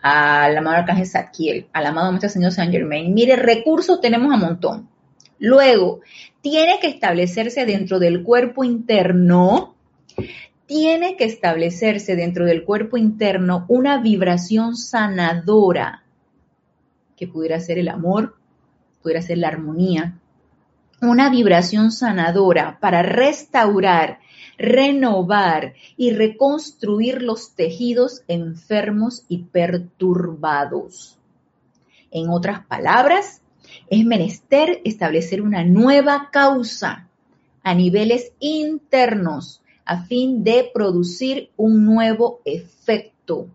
[0.00, 3.12] al amado Arcángel Zadkiel, al amado Maestro Señor Saint Germain.
[3.12, 4.88] Mire, recursos tenemos a montón.
[5.38, 6.00] Luego,
[6.40, 9.74] tiene que establecerse dentro del cuerpo interno,
[10.66, 16.04] tiene que establecerse dentro del cuerpo interno una vibración sanadora,
[17.16, 18.36] que pudiera ser el amor,
[19.02, 20.18] pudiera ser la armonía,
[21.00, 24.18] una vibración sanadora para restaurar,
[24.56, 31.18] renovar y reconstruir los tejidos enfermos y perturbados.
[32.10, 33.42] En otras palabras,
[33.90, 37.08] es menester establecer una nueva causa
[37.62, 43.48] a niveles internos a fin de producir un nuevo efecto.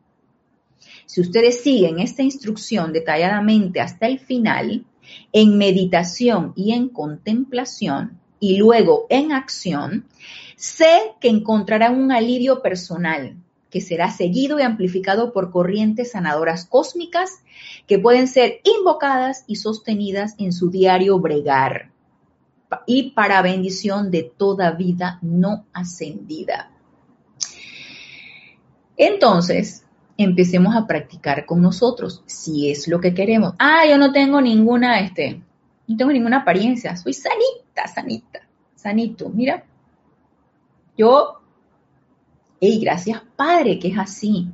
[1.05, 4.85] Si ustedes siguen esta instrucción detalladamente hasta el final,
[5.31, 10.05] en meditación y en contemplación, y luego en acción,
[10.55, 13.37] sé que encontrarán un alivio personal
[13.69, 17.41] que será seguido y amplificado por corrientes sanadoras cósmicas
[17.87, 21.91] que pueden ser invocadas y sostenidas en su diario bregar
[22.85, 26.71] y para bendición de toda vida no ascendida.
[28.97, 29.82] Entonces,
[30.17, 33.53] empecemos a practicar con nosotros, si es lo que queremos.
[33.59, 35.41] Ah, yo no tengo ninguna, este,
[35.87, 38.41] no tengo ninguna apariencia, soy sanita, sanita,
[38.75, 39.29] sanito.
[39.29, 39.63] Mira,
[40.97, 41.41] yo,
[42.59, 44.49] hey, gracias Padre, que es así.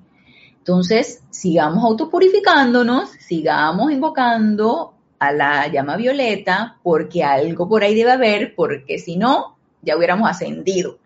[0.58, 8.56] Entonces, sigamos autopurificándonos, sigamos invocando a la llama violeta, porque algo por ahí debe haber,
[8.56, 11.00] porque si no, ya hubiéramos ascendido.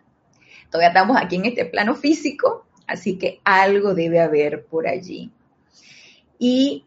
[0.70, 5.32] Todavía estamos aquí en este plano físico, así que algo debe haber por allí.
[6.40, 6.86] Y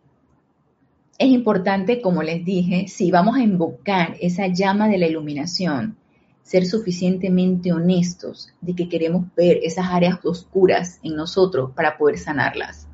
[1.18, 5.96] es importante, como les dije, si vamos a invocar esa llama de la iluminación,
[6.42, 12.86] ser suficientemente honestos de que queremos ver esas áreas oscuras en nosotros para poder sanarlas,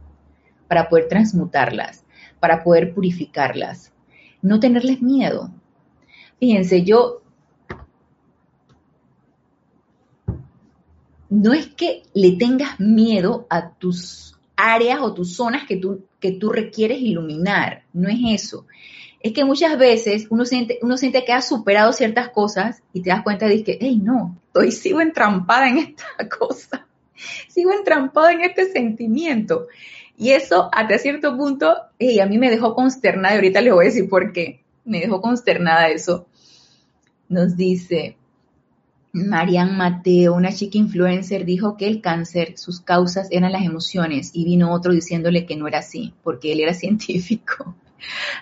[0.69, 2.05] para poder transmutarlas,
[2.41, 3.93] para poder purificarlas.
[4.41, 5.51] No tenerles miedo.
[6.41, 7.22] Fíjense, yo
[11.33, 16.33] no es que le tengas miedo a tus áreas o tus zonas que tú, que
[16.33, 18.66] tú requieres iluminar, no es eso
[19.22, 23.11] es que muchas veces uno siente, uno siente que ha superado ciertas cosas y te
[23.11, 26.05] das cuenta de que, hey, no, estoy, sigo entrampada en esta
[26.39, 26.87] cosa,
[27.49, 29.68] sigo entrampada en este sentimiento.
[30.16, 33.85] Y eso hasta cierto punto, hey, a mí me dejó consternada, y ahorita les voy
[33.85, 36.26] a decir por qué, me dejó consternada eso.
[37.28, 38.16] Nos dice,
[39.13, 44.45] Marian Mateo, una chica influencer, dijo que el cáncer, sus causas eran las emociones y
[44.45, 47.77] vino otro diciéndole que no era así, porque él era científico.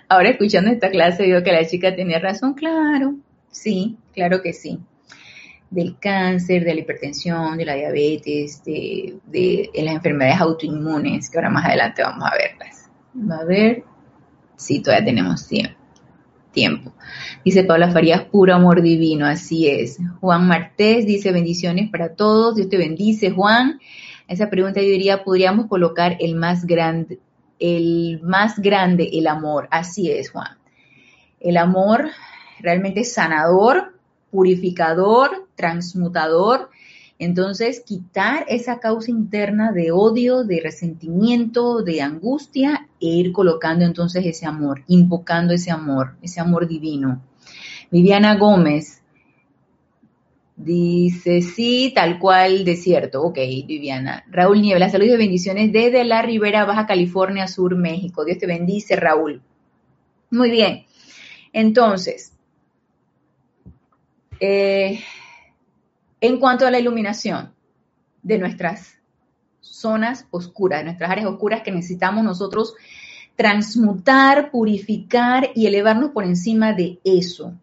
[0.08, 3.16] Ahora escuchando esta clase veo que la chica tenía razón, claro,
[3.50, 4.78] sí, claro que sí.
[5.70, 11.66] Del cáncer, de la hipertensión, de la diabetes, de, las enfermedades autoinmunes, que ahora más
[11.66, 12.90] adelante vamos a verlas.
[13.30, 13.84] A ver,
[14.56, 15.48] sí, todavía tenemos
[16.52, 16.92] tiempo.
[17.42, 19.98] Dice Paula Farías, puro amor divino, así es.
[20.20, 23.80] Juan Martés dice, bendiciones para todos, Dios te bendice, Juan.
[24.28, 27.18] esa pregunta yo diría, podríamos colocar el más grande,
[27.58, 29.68] el más grande, el amor.
[29.70, 30.58] Así es, Juan.
[31.40, 32.10] El amor
[32.60, 33.94] realmente sanador,
[34.30, 36.68] purificador, transmutador.
[37.18, 44.26] Entonces, quitar esa causa interna de odio, de resentimiento, de angustia e ir colocando entonces
[44.26, 47.22] ese amor, invocando ese amor, ese amor divino.
[47.90, 49.00] Viviana Gómez,
[50.62, 53.22] Dice, sí, tal cual, desierto.
[53.22, 54.24] Ok, Viviana.
[54.28, 58.26] Raúl Niebla, saludos y bendiciones desde la Ribera Baja California Sur, México.
[58.26, 59.40] Dios te bendice, Raúl.
[60.30, 60.84] Muy bien.
[61.54, 62.34] Entonces,
[64.38, 65.00] eh,
[66.20, 67.54] en cuanto a la iluminación
[68.22, 68.98] de nuestras
[69.60, 72.74] zonas oscuras, de nuestras áreas oscuras que necesitamos nosotros
[73.34, 77.54] transmutar, purificar y elevarnos por encima de eso.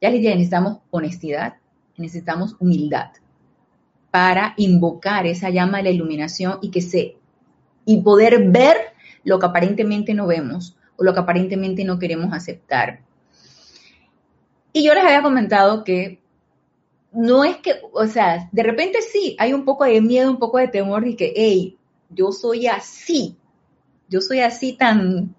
[0.00, 1.54] Ya les dije, necesitamos honestidad,
[1.96, 3.10] necesitamos humildad
[4.10, 7.16] para invocar esa llama de la iluminación y que se
[7.84, 8.76] y poder ver
[9.24, 13.00] lo que aparentemente no vemos o lo que aparentemente no queremos aceptar.
[14.72, 16.20] Y yo les había comentado que
[17.12, 20.58] no es que, o sea, de repente sí, hay un poco de miedo, un poco
[20.58, 21.78] de temor de que, hey,
[22.10, 23.36] yo soy así,
[24.08, 25.34] yo soy así tan,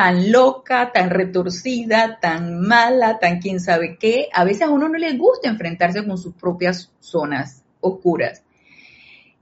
[0.00, 4.30] tan loca, tan retorcida, tan mala, tan quién sabe qué.
[4.32, 8.42] A veces a uno no le gusta enfrentarse con sus propias zonas oscuras.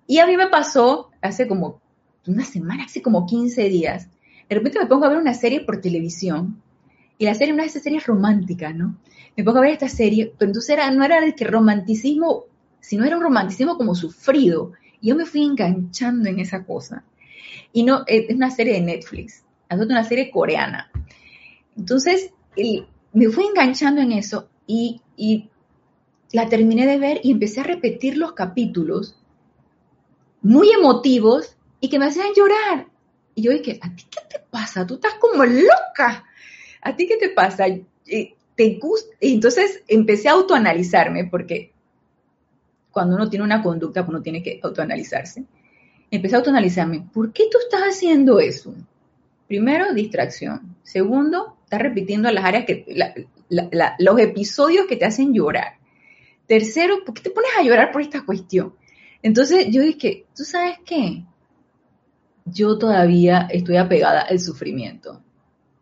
[0.08, 1.80] Y a mí me pasó hace como
[2.26, 4.08] una semana, hace como 15 días.
[4.48, 6.60] De repente me pongo a ver una serie por televisión
[7.18, 8.96] Y la serie, una de esas series románticas, ¿no?
[9.36, 12.46] Me pongo a ver esta serie, pero entonces era, no era de que romanticismo,
[12.80, 14.72] sino era un romanticismo como sufrido.
[15.00, 17.04] Y yo me fui enganchando en esa cosa.
[17.72, 20.90] Y no, es una serie de Netflix, es una serie coreana.
[21.76, 22.30] Entonces,
[23.12, 25.48] me fui enganchando en eso y, y
[26.32, 29.16] la terminé de ver y empecé a repetir los capítulos
[30.42, 32.86] muy emotivos y que me hacían llorar.
[33.34, 34.86] Y yo dije, ¿a ti qué te pasa?
[34.86, 36.24] Tú estás como loca.
[36.82, 37.66] ¿A ti qué te pasa?
[38.04, 39.14] ¿Te gusta?
[39.20, 41.72] Y entonces empecé a autoanalizarme porque
[42.90, 45.44] cuando uno tiene una conducta, pues uno tiene que autoanalizarse.
[46.10, 47.08] Empecé a autoanalizarme.
[47.12, 48.74] ¿Por qué tú estás haciendo eso?
[49.48, 50.76] Primero, distracción.
[50.82, 52.84] Segundo, estás repitiendo las áreas que,
[53.48, 55.78] los episodios que te hacen llorar.
[56.46, 58.74] Tercero, ¿por qué te pones a llorar por esta cuestión?
[59.22, 61.24] Entonces yo dije, ¿tú sabes qué?
[62.44, 65.22] Yo todavía estoy apegada al sufrimiento.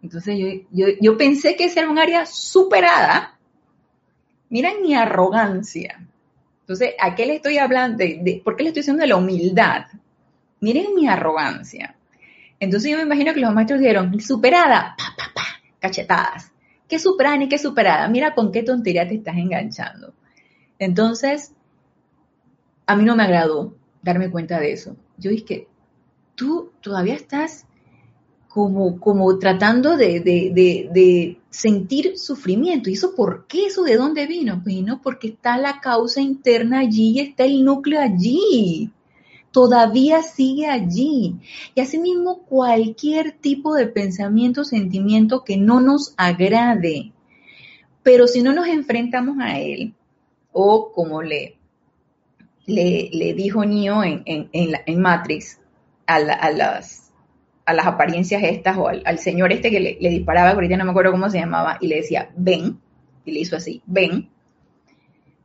[0.03, 0.39] Entonces
[0.71, 3.39] yo, pensé que ese era un área superada.
[4.49, 6.07] Miren mi arrogancia.
[6.61, 8.05] Entonces, ¿a qué le estoy hablando?
[8.45, 9.87] ¿Por qué le estoy diciendo de la humildad?
[10.61, 11.97] Miren mi arrogancia.
[12.61, 15.43] Entonces yo me imagino que los maestros dijeron, superada, pa, pa, pa,
[15.79, 16.53] cachetadas.
[16.89, 18.09] ¿Qué superada ni qué superada?
[18.09, 20.15] Mira con qué tontería te estás enganchando.
[20.79, 21.53] Entonces,
[22.87, 24.97] a mí no me agradó darme cuenta de eso.
[25.19, 25.67] Yo dije,
[26.35, 27.67] tú todavía estás
[28.49, 32.89] como, como tratando de, de, sentir sufrimiento.
[32.89, 33.67] ¿Y eso por qué?
[33.67, 34.63] ¿Eso de dónde vino?
[34.65, 38.91] Vino porque está la causa interna allí, está el núcleo allí.
[39.57, 41.37] Todavía sigue allí.
[41.75, 47.13] Y asimismo cualquier tipo de pensamiento, sentimiento que no nos agrade.
[48.03, 49.95] Pero si no nos enfrentamos a él,
[50.53, 51.57] o como le,
[52.67, 55.59] le, dijo Neo en, en, Matrix
[56.07, 57.13] a, las,
[57.65, 61.13] a las apariencias estas, o al, señor este que le, disparaba, ahorita no me acuerdo
[61.13, 62.79] cómo se llamaba, y le decía, ven,
[63.25, 64.29] y le hizo así, ven.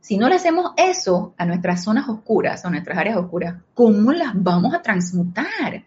[0.02, 4.32] Si no le hacemos eso a nuestras zonas oscuras, a nuestras áreas oscuras, ¿cómo las
[4.34, 5.84] vamos a transmutar?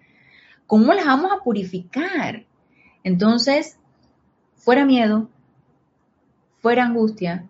[0.65, 2.45] ¿Cómo las vamos a purificar?
[3.03, 3.77] Entonces,
[4.55, 5.29] fuera miedo,
[6.61, 7.49] fuera angustia,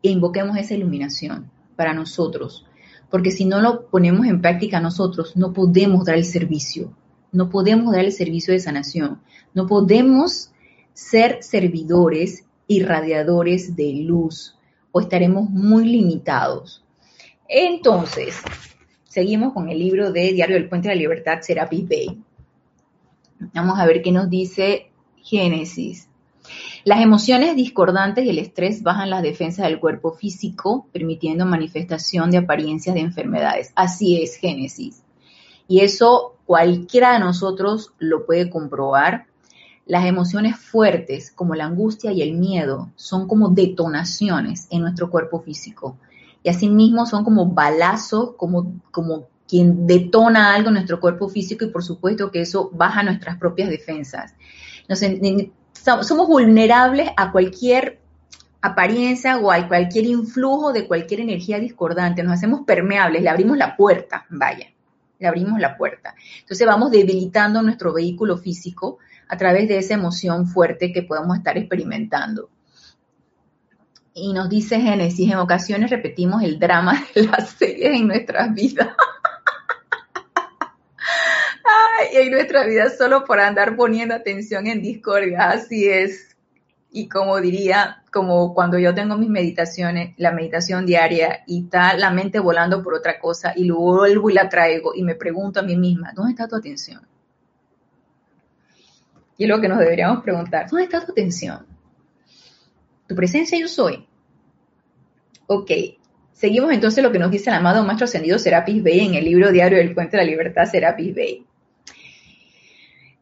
[0.00, 2.66] invoquemos esa iluminación para nosotros.
[3.10, 6.96] Porque si no lo ponemos en práctica nosotros, no podemos dar el servicio.
[7.30, 9.20] No podemos dar el servicio de sanación.
[9.52, 10.50] No podemos
[10.94, 14.56] ser servidores y radiadores de luz
[14.92, 16.84] o estaremos muy limitados.
[17.48, 18.40] Entonces,
[19.04, 22.22] seguimos con el libro de Diario del Puente de la Libertad, Serapis Bay.
[23.52, 26.08] Vamos a ver qué nos dice Génesis.
[26.84, 32.38] Las emociones discordantes y el estrés bajan las defensas del cuerpo físico, permitiendo manifestación de
[32.38, 33.72] apariencias de enfermedades.
[33.76, 35.02] Así es, Génesis.
[35.68, 39.26] Y eso cualquiera de nosotros lo puede comprobar.
[39.86, 45.40] Las emociones fuertes, como la angustia y el miedo, son como detonaciones en nuestro cuerpo
[45.40, 45.96] físico.
[46.42, 51.68] Y asimismo son como balazos, como, como quien detona algo en nuestro cuerpo físico y
[51.68, 54.34] por supuesto que eso baja nuestras propias defensas.
[54.88, 55.00] Nos,
[56.06, 58.00] somos vulnerables a cualquier
[58.62, 63.76] apariencia o a cualquier influjo de cualquier energía discordante, nos hacemos permeables, le abrimos la
[63.76, 64.68] puerta, vaya,
[65.18, 66.14] le abrimos la puerta.
[66.40, 68.98] Entonces vamos debilitando nuestro vehículo físico
[69.28, 72.50] a través de esa emoción fuerte que podemos estar experimentando.
[74.14, 78.88] Y nos dice Génesis, en ocasiones repetimos el drama de las series en nuestras vidas.
[82.12, 86.36] y en nuestra vida solo por andar poniendo atención en discordia, así es.
[86.90, 92.10] Y como diría, como cuando yo tengo mis meditaciones, la meditación diaria y está la
[92.10, 95.62] mente volando por otra cosa y luego vuelvo y la traigo y me pregunto a
[95.62, 97.00] mí misma, ¿dónde está tu atención?
[99.42, 101.66] Y es lo que nos deberíamos preguntar, ¿dónde está tu atención?
[103.08, 104.06] ¿Tu presencia yo soy?
[105.48, 105.68] Ok,
[106.32, 109.50] seguimos entonces lo que nos dice el amado Maestro Ascendido Serapis Bey en el libro
[109.50, 111.44] diario del Puente de la Libertad Serapis Bey.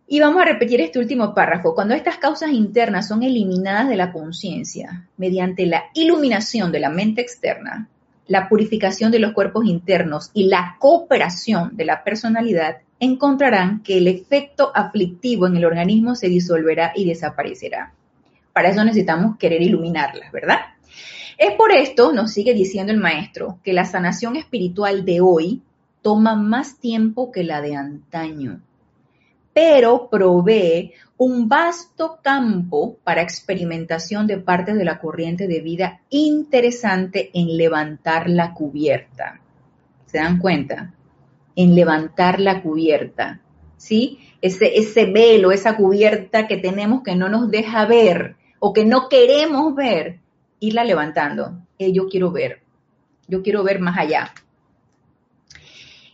[0.08, 1.74] Y vamos a repetir este último párrafo.
[1.74, 7.22] Cuando estas causas internas son eliminadas de la conciencia mediante la iluminación de la mente
[7.22, 7.88] externa,
[8.26, 14.06] la purificación de los cuerpos internos y la cooperación de la personalidad, encontrarán que el
[14.06, 17.92] efecto aflictivo en el organismo se disolverá y desaparecerá.
[18.52, 20.58] Para eso necesitamos querer iluminarlas, ¿verdad?
[21.36, 25.62] Es por esto, nos sigue diciendo el maestro, que la sanación espiritual de hoy
[26.02, 28.60] toma más tiempo que la de antaño
[29.52, 37.30] pero provee un vasto campo para experimentación de parte de la corriente de vida interesante
[37.34, 39.40] en levantar la cubierta.
[40.06, 40.94] ¿Se dan cuenta?
[41.60, 43.40] En levantar la cubierta.
[43.80, 44.18] ¿sí?
[44.42, 49.74] Ese, velo, esa cubierta que tenemos que no nos deja ver o que no queremos
[49.74, 50.20] ver,
[50.60, 51.58] irla levantando.
[51.78, 52.60] Eh, yo quiero ver,
[53.26, 54.32] yo quiero ver más allá.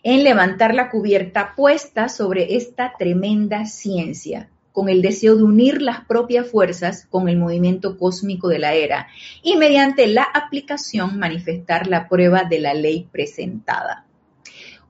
[0.04, 6.04] En levantar la cubierta puesta sobre esta tremenda ciencia, con el deseo de unir las
[6.04, 9.08] propias fuerzas con el movimiento cósmico de la era
[9.42, 14.05] y mediante la aplicación manifestar la prueba de la ley presentada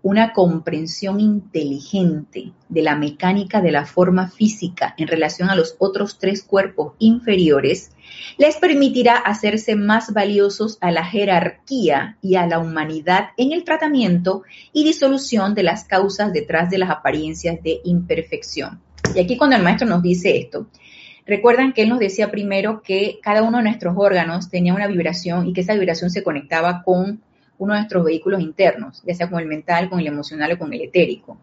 [0.06, 6.20] una comprensión inteligente de la mecánica de la forma física en relación a los otros
[6.20, 7.90] tres cuerpos inferiores,
[8.38, 14.44] les permitirá hacerse más valiosos a la jerarquía y a la humanidad en el tratamiento
[14.72, 18.80] y disolución de las causas detrás de las apariencias de imperfección.
[19.12, 20.68] Y aquí cuando el maestro nos dice esto,
[21.26, 25.48] recuerdan que él nos decía primero que cada uno de nuestros órganos tenía una vibración
[25.48, 27.22] y que esa vibración se conectaba con
[27.58, 30.72] uno de nuestros vehículos internos, ya sea con el mental, con el emocional o con
[30.72, 31.38] el etérico.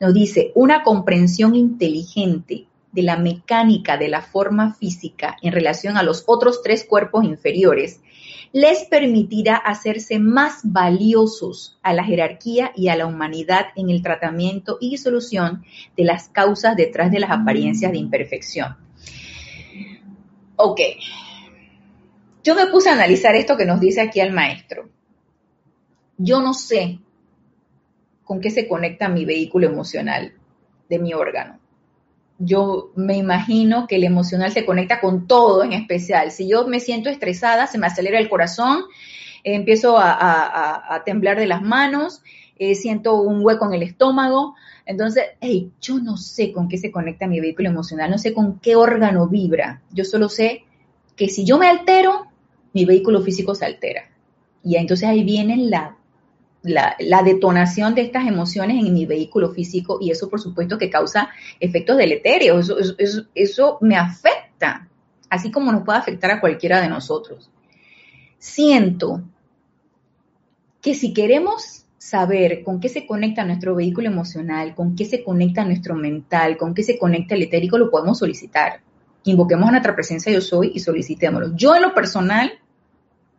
[0.00, 6.02] Nos dice, una comprensión inteligente de la mecánica de la forma física en relación a
[6.02, 8.00] los otros tres cuerpos inferiores
[8.52, 14.78] les permitirá hacerse más valiosos a la jerarquía y a la humanidad en el tratamiento
[14.80, 15.64] y solución
[15.96, 18.76] de las causas detrás de las apariencias de imperfección.
[20.56, 20.80] Ok,
[22.42, 24.88] yo me puse a analizar esto que nos dice aquí el maestro
[26.18, 26.98] yo no sé
[28.24, 30.34] con qué se conecta mi vehículo emocional
[30.88, 31.58] de mi órgano.
[32.38, 36.30] Yo me imagino que el emocional se conecta con todo en especial.
[36.30, 38.84] Si yo me siento estresada, se me acelera el corazón,
[39.42, 42.22] empiezo a, temblar de las manos,
[42.58, 44.54] eh, siento un hueco en el estómago.
[44.86, 48.58] Entonces, hey, yo no sé con qué se conecta mi vehículo emocional, no sé con
[48.60, 49.82] qué órgano vibra.
[49.90, 50.64] Yo solo sé
[51.16, 52.26] que si yo me altero,
[52.72, 54.02] mi vehículo físico se altera.
[54.62, 55.97] Y entonces ahí viene la
[56.62, 61.30] la, detonación de estas emociones en mi vehículo físico y eso por supuesto que causa
[61.60, 64.88] efectos deleterios, eso, eso, me afecta,
[65.30, 67.50] así como nos puede afectar a cualquiera de nosotros.
[68.38, 69.22] Siento
[70.80, 75.64] que si queremos saber con qué se conecta nuestro vehículo emocional, con qué se conecta
[75.64, 78.80] nuestro mental, con qué se conecta el etérico, lo podemos solicitar.
[79.24, 81.54] Invoquemos a nuestra presencia yo soy y solicitémoslo.
[81.56, 82.52] Yo en lo personal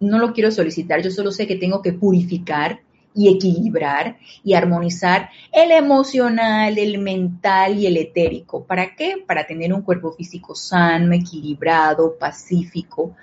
[0.02, 2.82] no lo quiero solicitar, yo solo sé que tengo que purificar
[3.20, 8.64] y equilibrar y armonizar el emocional, el mental y el etérico.
[8.64, 9.22] ¿Para qué?
[9.28, 13.18] Para tener un cuerpo físico sano, equilibrado, pacífico,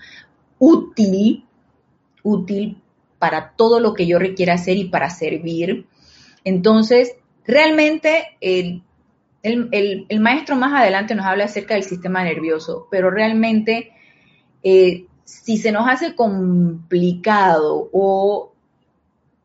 [0.59, 1.47] útil,
[2.23, 2.83] útil
[3.19, 5.87] para todo lo que yo requiera hacer y para servir.
[6.45, 7.17] Entonces,
[7.47, 8.83] realmente el,
[10.21, 13.93] maestro más adelante nos habla acerca del sistema nervioso, pero realmente
[14.63, 18.53] eh, si se nos hace complicado o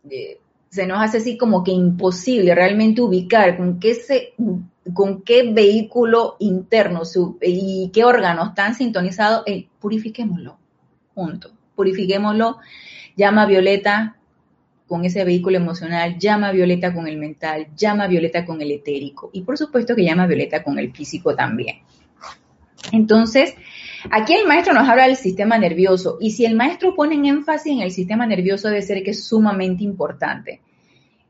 [0.10, 0.41] eh,
[0.72, 4.34] se nos hace así como que imposible realmente ubicar con qué, se,
[4.94, 7.02] con qué vehículo interno
[7.42, 10.58] y qué órganos están sintonizados, eh, purifiquémoslo,
[11.14, 12.58] junto, purifiquémoslo,
[13.18, 14.16] llama Violeta
[14.88, 19.42] con ese vehículo emocional, llama Violeta con el mental, llama Violeta con el etérico y
[19.42, 21.80] por supuesto que llama Violeta con el físico también.
[22.94, 23.56] Entonces,
[24.10, 27.74] Aquí el maestro nos habla del sistema nervioso y si el maestro pone en énfasis
[27.74, 30.62] en el sistema nervioso debe ser que es sumamente importante.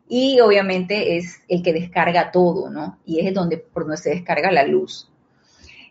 [0.07, 2.99] Y obviamente es el que descarga todo, ¿no?
[3.05, 5.09] Y es donde, por donde se descarga la luz.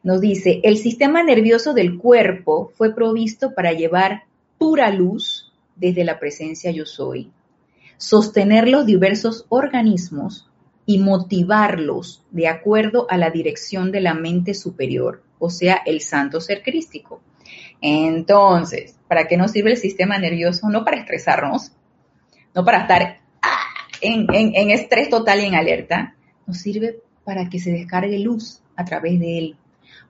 [0.02, 4.24] Nos dice, el sistema nervioso del cuerpo fue provisto para llevar
[4.56, 7.30] pura luz desde la presencia yo soy,
[7.98, 10.50] sostener los diversos organismos
[10.86, 16.40] y motivarlos de acuerdo a la dirección de la mente superior o sea, el santo
[16.40, 17.20] ser crístico.
[17.80, 20.68] Entonces, ¿para qué nos sirve el sistema nervioso?
[20.68, 21.72] No para estresarnos,
[22.54, 23.64] no para estar ah,
[24.00, 26.14] en, estrés total y en alerta,
[26.46, 29.56] nos sirve para que se descargue luz a través de él.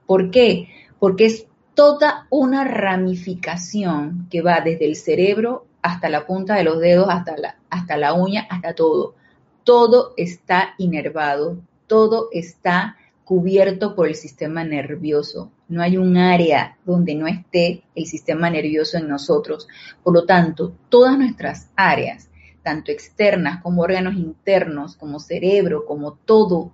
[0.05, 0.67] ¿Por qué?
[0.99, 6.79] Porque es toda una ramificación que va desde el cerebro hasta la punta de los
[6.79, 9.15] dedos, hasta la, hasta la uña, hasta todo.
[9.63, 11.57] Todo está inervado,
[11.87, 12.97] todo está
[13.31, 15.53] cubierto por el sistema nervioso.
[15.69, 19.69] No hay un área donde no esté el sistema nervioso en nosotros.
[20.03, 22.29] Por lo tanto, todas nuestras áreas,
[22.61, 26.73] tanto externas como órganos internos, como cerebro, como todo,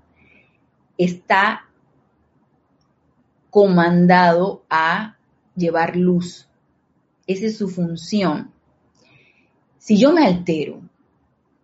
[0.97, 1.69] está
[3.51, 5.15] comandado a
[5.55, 6.49] llevar luz.
[7.27, 8.51] Esa es su función.
[9.77, 10.81] Si yo me altero,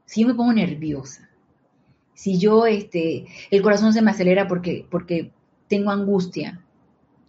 [0.05, 1.22] si yo me pongo nerviosa,
[2.23, 5.31] si yo, este, el corazón se me acelera porque, porque
[5.67, 6.61] tengo angustia,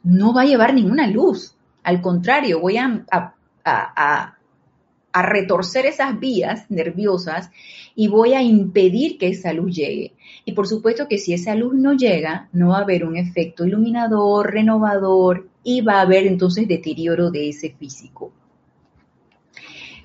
[0.04, 1.56] no va a llevar ninguna luz.
[1.82, 7.50] Al contrario, voy a, a retorcer esas vías nerviosas
[7.96, 10.12] y voy a impedir que esa luz llegue.
[10.44, 13.66] Y por supuesto que si esa luz no llega, no va a haber un efecto
[13.66, 18.32] iluminador, renovador y va a haber entonces deterioro de ese físico.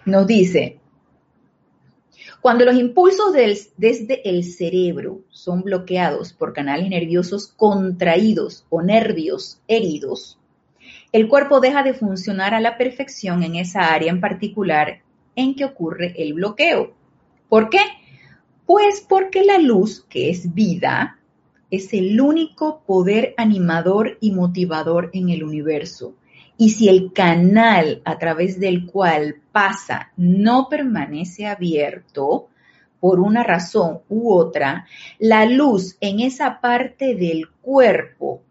[0.05, 0.78] Nos dice,
[2.41, 10.39] cuando los impulsos desde el cerebro son bloqueados por canales nerviosos contraídos o nervios heridos,
[11.11, 15.01] el cuerpo deja de funcionar a la perfección en esa área en particular
[15.35, 16.93] en que ocurre el bloqueo.
[17.49, 17.81] ¿Por qué?
[18.65, 21.19] Pues porque la luz, que es vida,
[21.71, 26.13] es el único poder animador y motivador en el universo.
[26.61, 32.49] Y si el canal a través del cual pasa no permanece abierto,
[32.99, 34.85] por una razón u otra,
[35.19, 38.41] la luz en esa parte del cuerpo,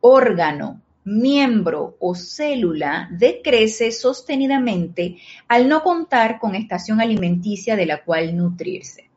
[0.00, 8.36] órgano, miembro o célula decrece sostenidamente al no contar con estación alimenticia de la cual
[8.36, 9.08] nutrirse.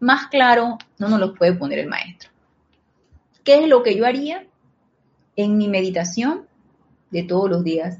[0.00, 2.30] Más claro, no nos lo puede poner el maestro.
[3.44, 4.46] ¿Qué es lo que yo haría
[5.36, 6.45] en mi meditación
[7.16, 7.98] de todos los días?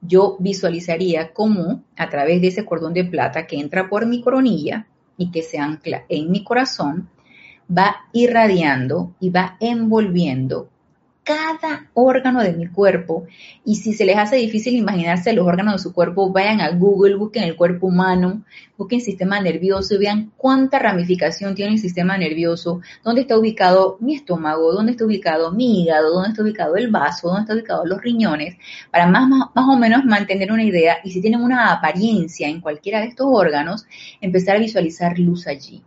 [0.00, 4.86] Yo visualizaría cómo a través de ese cordón de plata que entra por mi coronilla
[5.16, 7.08] y que se ancla en mi corazón,
[7.70, 10.68] va irradiando y va envolviendo
[11.24, 13.26] cada órgano de mi cuerpo.
[13.64, 17.16] Y si se les hace difícil imaginarse los órganos de su cuerpo, vayan a Google,
[17.16, 18.44] busquen el cuerpo humano,
[18.76, 24.16] busquen sistema nervioso y vean cuánta ramificación tiene el sistema nervioso, dónde está ubicado mi
[24.16, 28.02] estómago, dónde está ubicado mi hígado, dónde está ubicado el vaso, dónde está ubicado los
[28.02, 28.56] riñones,
[28.90, 32.60] para más, más, más o menos mantener una idea y si tienen una apariencia en
[32.60, 33.86] cualquiera de estos órganos,
[34.20, 35.82] empezar a visualizar luz allí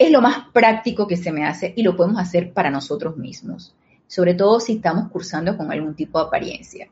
[0.00, 3.74] es lo más práctico que se me hace y lo podemos hacer para nosotros mismos,
[4.06, 6.88] sobre todo si estamos cursando con algún tipo de apariencia.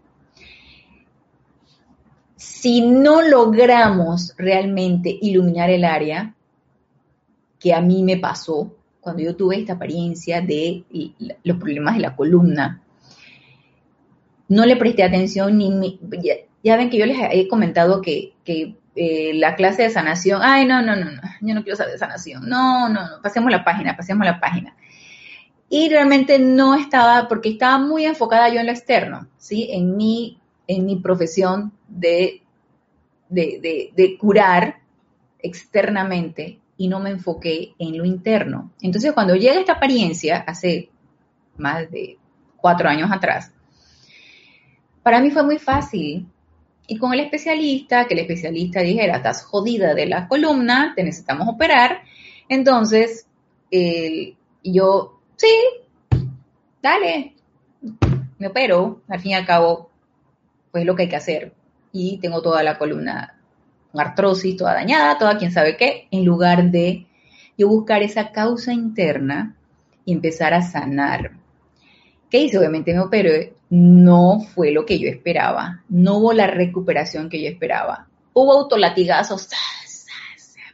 [2.37, 6.35] Si no logramos realmente iluminar el área,
[7.59, 10.85] que a mí me pasó cuando yo tuve esta apariencia de
[11.45, 12.83] los problemas de la columna,
[14.49, 15.99] no le presté atención ni...
[16.63, 20.67] ya, ven que yo les he comentado que, que eh, la clase de sanación, ay,
[20.67, 23.63] no, no, no, no, yo no quiero saber de sanación, no, no, no, pasemos la
[23.63, 24.75] página, pasemos la página.
[25.71, 29.69] Y realmente no estaba, porque estaba muy enfocada yo en lo externo, ¿sí?
[29.71, 32.43] En mi, en mi profesión de,
[33.29, 34.81] de, de curar
[35.39, 38.73] externamente y no me enfoqué en lo interno.
[38.81, 40.91] Entonces, cuando llega esta apariencia, hace
[41.57, 42.19] más de
[42.57, 43.53] cuatro años atrás,
[45.05, 46.27] para mí fue muy fácil
[46.91, 51.47] y con el especialista, que el especialista dijera, estás jodida de la columna, te necesitamos
[51.47, 52.01] operar.
[52.49, 53.27] Entonces,
[54.65, 55.55] yo, sí,
[56.83, 57.35] dale,
[58.39, 59.03] me opero.
[59.07, 59.91] Al fin y al cabo,
[60.73, 61.53] pues lo que hay que hacer.
[61.93, 63.39] Y tengo toda la columna
[63.93, 67.07] con artrosis, toda dañada, toda quien sabe qué, en lugar de
[67.59, 69.57] yo buscar esa causa interna
[70.07, 71.33] y empezar a sanar.
[72.31, 72.57] ¿Qué hice?
[72.57, 77.49] Obviamente me operé, no fue lo que yo esperaba, no hubo la recuperación que yo
[77.49, 78.09] esperaba.
[78.33, 79.49] Hubo autolatigazos.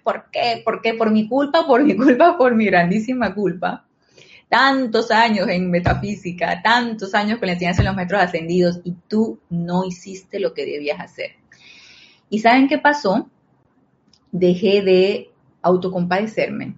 [0.02, 0.62] ¿Por qué?
[0.64, 0.94] ¿Por qué?
[0.94, 3.86] Por mi culpa, por mi culpa, por mi grandísima culpa.
[4.48, 9.40] Tantos años en metafísica, tantos años con la enseñanza de los metros ascendidos y tú
[9.48, 11.32] no hiciste lo que debías hacer.
[12.28, 13.28] ¿Y saben qué pasó?
[14.30, 15.30] Dejé de
[15.62, 16.76] autocompadecerme,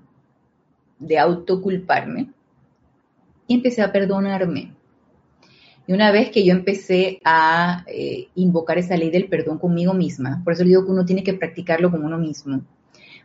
[0.99, 2.31] de autoculparme
[3.47, 4.75] y empecé a perdonarme.
[5.87, 10.43] Y una vez que yo empecé a eh, invocar esa ley del perdón conmigo misma,
[10.43, 12.61] por eso digo que uno tiene que practicarlo con uno mismo.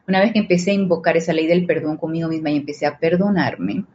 [0.07, 2.97] Una vez que empecé a invocar esa ley del perdón conmigo misma y empecé a
[2.99, 3.85] perdonarme,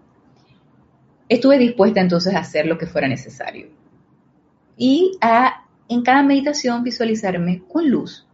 [1.29, 3.69] estuve dispuesta entonces a hacer lo que fuera necesario.
[4.77, 8.27] Y a en cada meditación visualizarme con luz,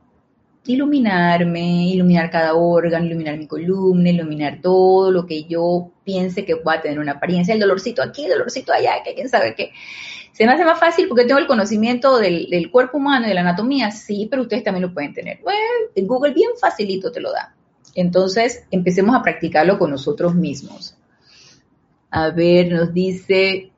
[0.65, 6.81] iluminarme, iluminar cada órgano, iluminar mi columna, iluminar todo lo que yo piense que pueda
[6.81, 9.73] tener una apariencia, el dolorcito aquí, el dolorcito allá, que quién sabe qué.
[10.33, 13.43] Se me hace más fácil porque tengo el conocimiento del, cuerpo humano y de la
[13.43, 15.41] anatomía, sí, pero ustedes también lo pueden tener.
[15.43, 15.61] Bueno,
[15.95, 17.55] en Google bien facilito te lo da.
[17.95, 20.97] Entonces, empecemos a practicarlo con nosotros mismos.
[22.11, 23.73] A ver, nos dice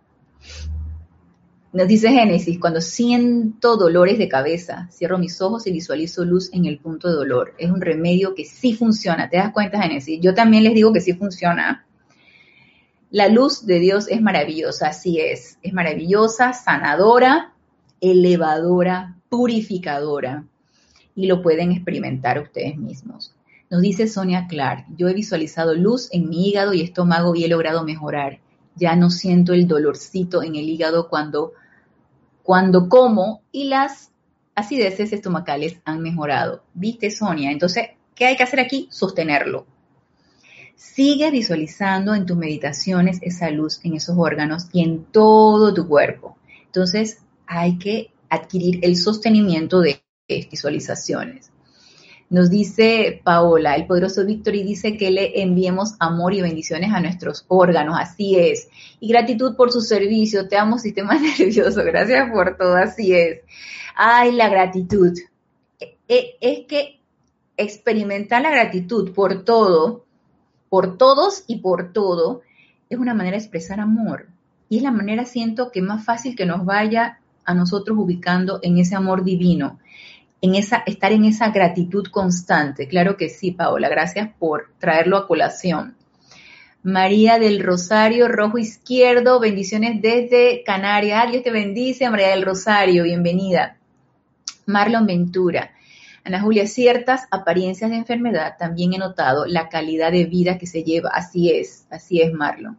[1.75, 6.67] nos dice Génesis, cuando siento dolores de cabeza, cierro mis ojos y visualizo luz en
[6.67, 7.53] el punto de dolor.
[7.59, 9.29] Es un remedio que sí funciona.
[9.29, 10.21] ¿Te das cuenta, Génesis?
[10.23, 11.85] Yo también les digo que sí funciona.
[13.15, 15.57] La luz de Dios es maravillosa, así es.
[15.63, 17.53] Es maravillosa, sanadora,
[18.01, 20.45] elevadora, purificadora.
[21.15, 23.33] Y lo pueden experimentar ustedes mismos.
[23.71, 27.49] Nos dice Sonia Clark, yo he visualizado luz en mi hígado y estómago y he
[27.49, 28.41] logrado mejorar.
[28.75, 31.53] Ya no siento el dolorcito en el hígado cuando
[32.43, 34.11] cuando como y las
[34.57, 36.65] acideces estomacales han mejorado.
[36.75, 37.53] ¿Viste, Sonia?
[37.53, 38.89] Entonces, ¿qué hay que hacer aquí?
[38.91, 39.67] Sostenerlo.
[40.77, 46.37] Sigue visualizando en tus meditaciones esa luz en esos órganos y en todo tu cuerpo.
[46.67, 51.51] Entonces, hay que adquirir el sostenimiento de visualizaciones.
[52.31, 57.01] Nos dice Paola, el poderoso Víctor, y dice que le enviemos amor y bendiciones a
[57.01, 58.69] nuestros órganos, así es.
[58.99, 63.41] Y gratitud por su servicio, te amo sistema nervioso, gracias por todo, así es.
[63.95, 65.13] Ay, la gratitud.
[65.79, 67.01] E, e, es que
[67.57, 70.04] experimentar la gratitud por todo,
[70.75, 72.43] por todos y por todo,
[72.91, 74.27] es una manera de expresar amor.
[74.69, 78.79] Y es la manera, siento, que más fácil que nos vaya a nosotros ubicando en
[78.79, 79.79] ese amor divino
[80.41, 82.89] en esa, estar en esa gratitud constante.
[82.89, 85.95] Claro que sí, Paola, gracias por traerlo a colación.
[86.83, 91.31] María del Rosario, Rojo Izquierdo, bendiciones desde Canarias.
[91.31, 93.77] Dios te bendice, María del Rosario, bienvenida.
[94.67, 95.71] Marlon Ventura.
[96.25, 100.83] Ana Julia, ciertas apariencias de enfermedad, también he notado la calidad de vida que se
[100.83, 101.11] lleva.
[101.11, 102.79] Así es, así es, Marlon.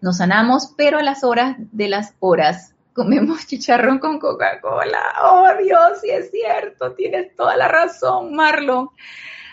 [0.00, 5.02] Nos sanamos, pero a las horas de las horas comemos chicharrón con Coca-Cola.
[5.22, 8.88] Oh Dios, sí es cierto, tienes toda la razón, Marlon.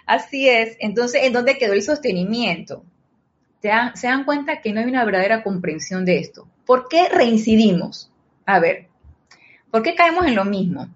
[0.05, 0.77] Así es.
[0.79, 2.83] Entonces, ¿en dónde quedó el sostenimiento?
[3.61, 3.69] ¿Se
[4.07, 6.49] dan, cuenta que no hay una verdadera comprensión de esto?
[6.65, 8.11] ¿Por qué reincidimos?
[8.45, 8.89] A ver,
[9.71, 10.89] ¿por qué caemos en lo mismo?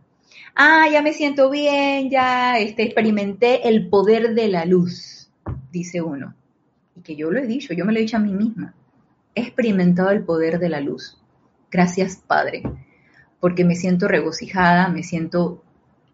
[0.59, 5.29] Ah, ya me siento bien, ya este, experimenté el poder de la luz,
[5.71, 6.33] dice uno.
[6.95, 8.73] Y que yo lo he dicho, yo me lo he dicho a mí misma.
[9.35, 11.21] He experimentado el poder de la luz.
[11.69, 12.63] Gracias, Padre,
[13.39, 15.61] porque me siento regocijada, me siento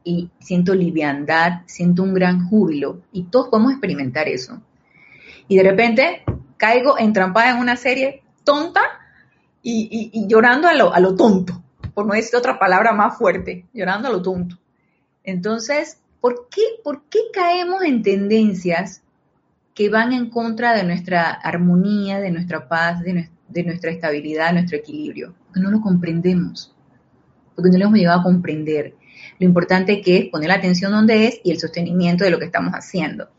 [0.04, 4.62] y siento liviandad, siento un gran júbilo y todos podemos experimentar eso.
[5.48, 6.24] Y de repente
[6.58, 8.82] caigo entrampada en una serie tonta
[9.62, 11.63] y, llorando a lo, a lo tonto,
[11.94, 14.58] por no decir otra palabra más fuerte, llorando a lo tonto.
[15.24, 19.04] Entonces, ¿por qué, ¿por qué caemos en tendencias
[19.74, 23.14] que van en contra de nuestra armonía, de nuestra paz, de,
[23.64, 26.74] nuestra de estabilidad, nuestro equilibrio, porque no lo comprendemos,
[27.56, 28.96] porque no lo hemos llegado a comprender.
[29.40, 32.46] Lo importante que es poner la atención donde es y el sostenimiento de lo que
[32.46, 33.30] estamos haciendo.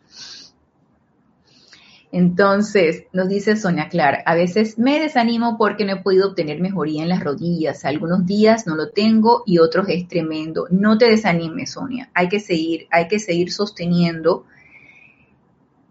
[2.16, 7.02] Entonces, nos dice Sonia Clara, a veces me desanimo porque no he podido obtener mejoría
[7.02, 7.84] en las rodillas.
[7.84, 10.68] Algunos días no lo tengo y otros es tremendo.
[10.70, 12.10] No te desanimes, Sonia.
[12.14, 14.46] Hay que seguir, hay que seguir sosteniendo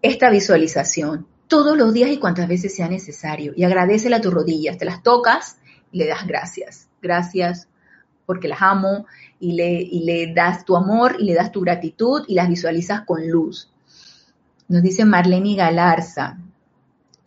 [0.02, 3.52] esta visualización todos los días y cuantas veces sea necesario.
[3.58, 5.58] Y agradecele a tus rodillas, te las tocas
[5.92, 6.88] y le das gracias.
[7.02, 7.68] Gracias
[8.26, 9.08] porque las amo
[9.42, 13.02] y le, y le das tu amor y le das tu gratitud y las visualizas
[13.02, 13.73] con luz.
[14.68, 16.38] Nos dice Marlene Galarza,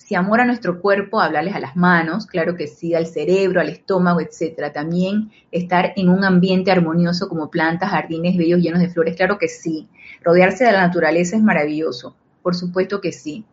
[0.07, 3.69] si amor a nuestro cuerpo, hablarles a las manos, claro que sí, al cerebro, al
[3.69, 4.73] estómago, etcétera.
[4.73, 9.49] También estar en un ambiente armonioso como plantas, jardines bellos llenos de flores, claro que
[9.49, 9.89] sí.
[10.23, 13.47] Rodearse de la naturaleza es maravilloso, por supuesto que sí.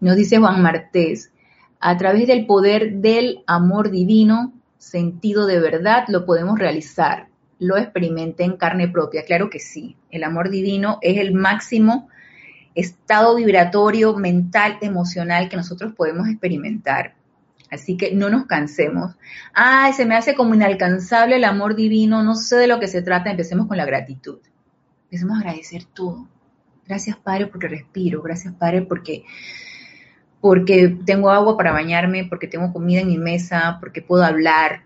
[0.00, 1.32] Nos dice Juan Martés,
[1.80, 7.26] a través del poder del amor divino, sentido de verdad, lo podemos realizar.
[7.58, 9.96] Lo experimenté en carne propia, claro que sí.
[10.12, 12.08] El amor divino es el máximo
[12.74, 17.14] estado vibratorio, mental, emocional que nosotros podemos experimentar.
[17.70, 19.14] Así que no nos cansemos.
[19.52, 23.02] Ay, se me hace como inalcanzable el amor divino, no sé de lo que se
[23.02, 24.38] trata, empecemos con la gratitud.
[25.04, 26.28] Empecemos a agradecer todo.
[26.86, 28.22] Gracias, Padre, porque respiro.
[28.22, 29.24] Gracias, Padre, porque
[30.40, 34.84] porque tengo agua para bañarme, porque tengo comida en mi mesa, porque puedo hablar,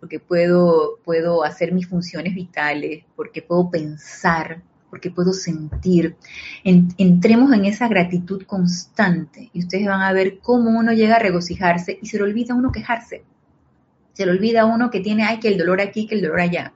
[0.00, 4.62] porque puedo, puedo hacer mis funciones vitales, porque puedo pensar,
[4.94, 6.14] porque puedo sentir.
[6.62, 11.98] entremos en esa gratitud constante y ustedes van a ver cómo uno llega a regocijarse
[12.00, 13.24] y se le olvida a uno quejarse.
[14.12, 16.38] Se le olvida a uno que tiene, ay, que el dolor aquí, que el dolor
[16.38, 16.74] allá.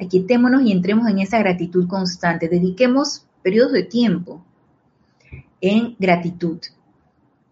[0.00, 2.48] Aquietémonos y entremos en esa gratitud constante.
[2.48, 4.44] Dediquemos periodos de tiempo
[5.60, 6.58] en gratitud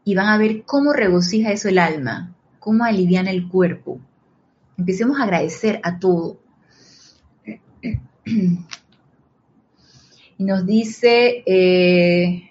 [0.03, 4.01] y van a ver cómo regocija eso el alma, cómo aliviana el cuerpo.
[4.77, 6.41] Empecemos a agradecer a todo.
[10.39, 12.51] Y nos dice eh,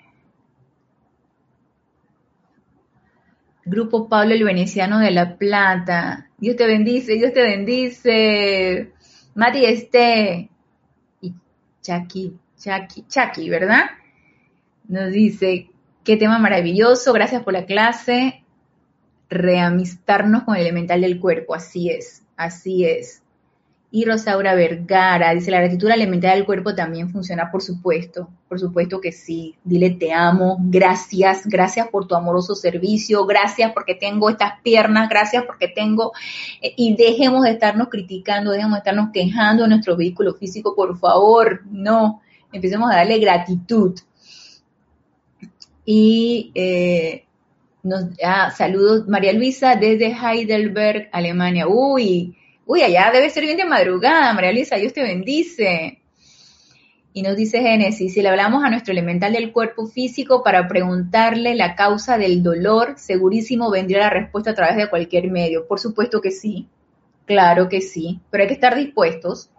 [3.65, 6.29] Grupo Pablo el Veneciano de La Plata.
[6.37, 8.91] Dios te bendice, Dios te bendice.
[9.35, 10.49] Mati Este
[11.21, 11.33] y
[11.81, 13.85] Chucky, Chucky, Chucky, ¿verdad?
[14.87, 15.69] Nos dice,
[16.05, 18.43] Qué tema maravilloso, gracias por la clase.
[19.27, 23.23] Reamistarnos con el elemental del cuerpo, así es, así es.
[23.95, 28.99] Y Rosaura Vergara dice, la gratitud alimentaria del cuerpo también funciona, por supuesto, por supuesto
[28.99, 29.55] que sí.
[29.63, 35.45] Dile, te amo, gracias, gracias por tu amoroso servicio, gracias porque tengo estas piernas, gracias
[35.45, 36.11] porque tengo...
[36.61, 40.99] Eh, y dejemos de estarnos criticando, dejemos de estarnos quejando de nuestro vehículo físico, por
[40.99, 42.21] favor, no.
[42.51, 43.97] Empecemos a darle gratitud.
[45.85, 47.23] Y eh,
[47.81, 51.65] nos, ah, saludos, María Luisa, desde Heidelberg, Alemania.
[51.69, 52.35] Uy,
[52.67, 55.99] Uy, allá debe ser bien de madrugada, María Luisa, Dios te bendice.
[57.13, 61.53] Y nos dice Génesis, si le hablamos a nuestro elemental del cuerpo físico para preguntarle
[61.53, 65.67] la causa del dolor, segurísimo vendría la respuesta a través de cualquier medio.
[65.67, 66.67] Por supuesto que sí,
[67.25, 69.51] claro que sí, pero hay que estar dispuestos,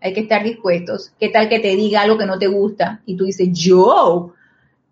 [0.00, 1.12] hay que estar dispuestos.
[1.18, 3.02] ¿Qué tal que te diga algo que no te gusta?
[3.04, 4.32] Y tú dices, yo,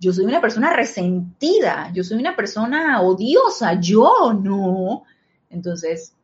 [0.01, 5.05] yo soy una persona resentida, yo soy una persona odiosa, yo no.
[5.49, 6.15] Entonces,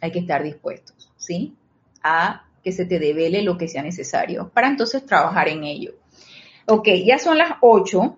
[0.00, 1.54] hay que estar dispuestos, ¿sí?
[2.02, 5.94] A que se te devele lo que sea necesario para entonces trabajar en ello.
[6.66, 8.16] Ok, ya son las 8.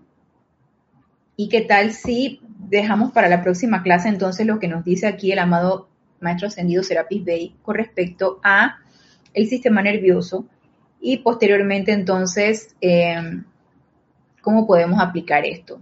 [1.37, 5.33] ¿Y qué tal si dejamos para la próxima clase entonces lo que nos dice aquí
[5.33, 5.89] el amado
[6.21, 8.79] Maestro Ascendido Serapis Bey con respecto a
[9.33, 10.47] el sistema nervioso
[11.01, 13.45] y posteriormente entonces em,
[14.43, 15.81] cómo podemos aplicar esto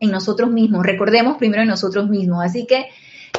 [0.00, 0.84] en nosotros mismos.
[0.84, 2.44] Recordemos primero en nosotros mismos.
[2.44, 2.86] Así que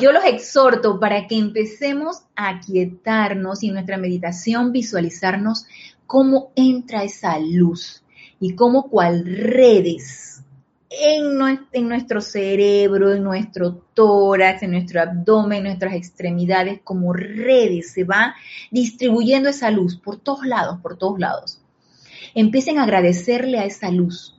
[0.01, 5.65] yo los exhorto para que empecemos a quietarnos y en nuestra meditación visualizarnos
[6.05, 8.03] cómo entra esa luz
[8.39, 10.41] y cómo cual redes
[10.89, 18.03] en, nuestro cerebro, en nuestro tórax, en nuestro abdomen, en nuestras extremidades, como redes se
[18.03, 18.35] va
[18.71, 21.61] distribuyendo esa luz por todos lados, por todos lados.
[22.33, 24.35] Empiecen a agradecerle a esa luz,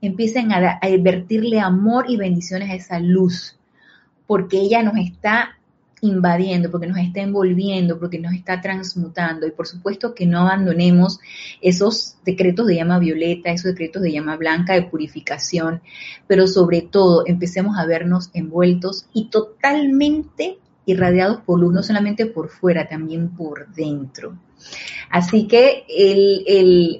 [0.00, 3.58] empiecen a, a vertirle amor y bendiciones a esa luz
[4.26, 5.58] porque ella nos está
[6.04, 9.46] invadiendo, porque nos está envolviendo, porque nos está transmutando.
[9.46, 11.18] Y por supuesto que no abandonemos
[11.62, 15.80] esos decretos de llama violeta, esos decretos de llama blanca de purificación,
[16.26, 22.50] pero sobre todo empecemos a vernos envueltos y totalmente irradiados por luz, no solamente por
[22.50, 24.36] fuera, también por dentro.
[25.10, 26.44] Así que el,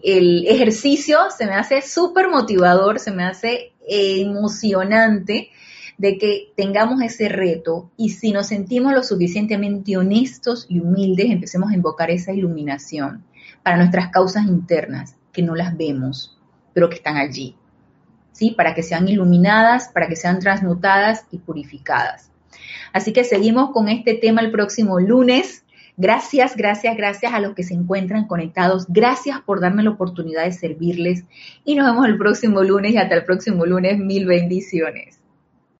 [0.02, 5.50] el ejercicio se me hace súper motivador, se me hace emocionante
[5.98, 11.70] de que tengamos ese reto y si nos sentimos lo suficientemente honestos y humildes, empecemos
[11.70, 13.24] a invocar esa iluminación
[13.62, 16.38] para nuestras causas internas, que no las vemos,
[16.72, 17.56] pero que están allí,
[18.32, 18.52] ¿sí?
[18.56, 22.30] Para que sean iluminadas, para que sean transmutadas y purificadas.
[22.92, 25.64] Así que seguimos con este tema el próximo lunes.
[25.96, 28.86] Gracias, gracias, gracias a los que se encuentran conectados.
[28.88, 31.24] Gracias por darme la oportunidad de servirles.
[31.64, 33.98] Y nos vemos el próximo lunes y hasta el próximo lunes.
[33.98, 35.23] Mil bendiciones.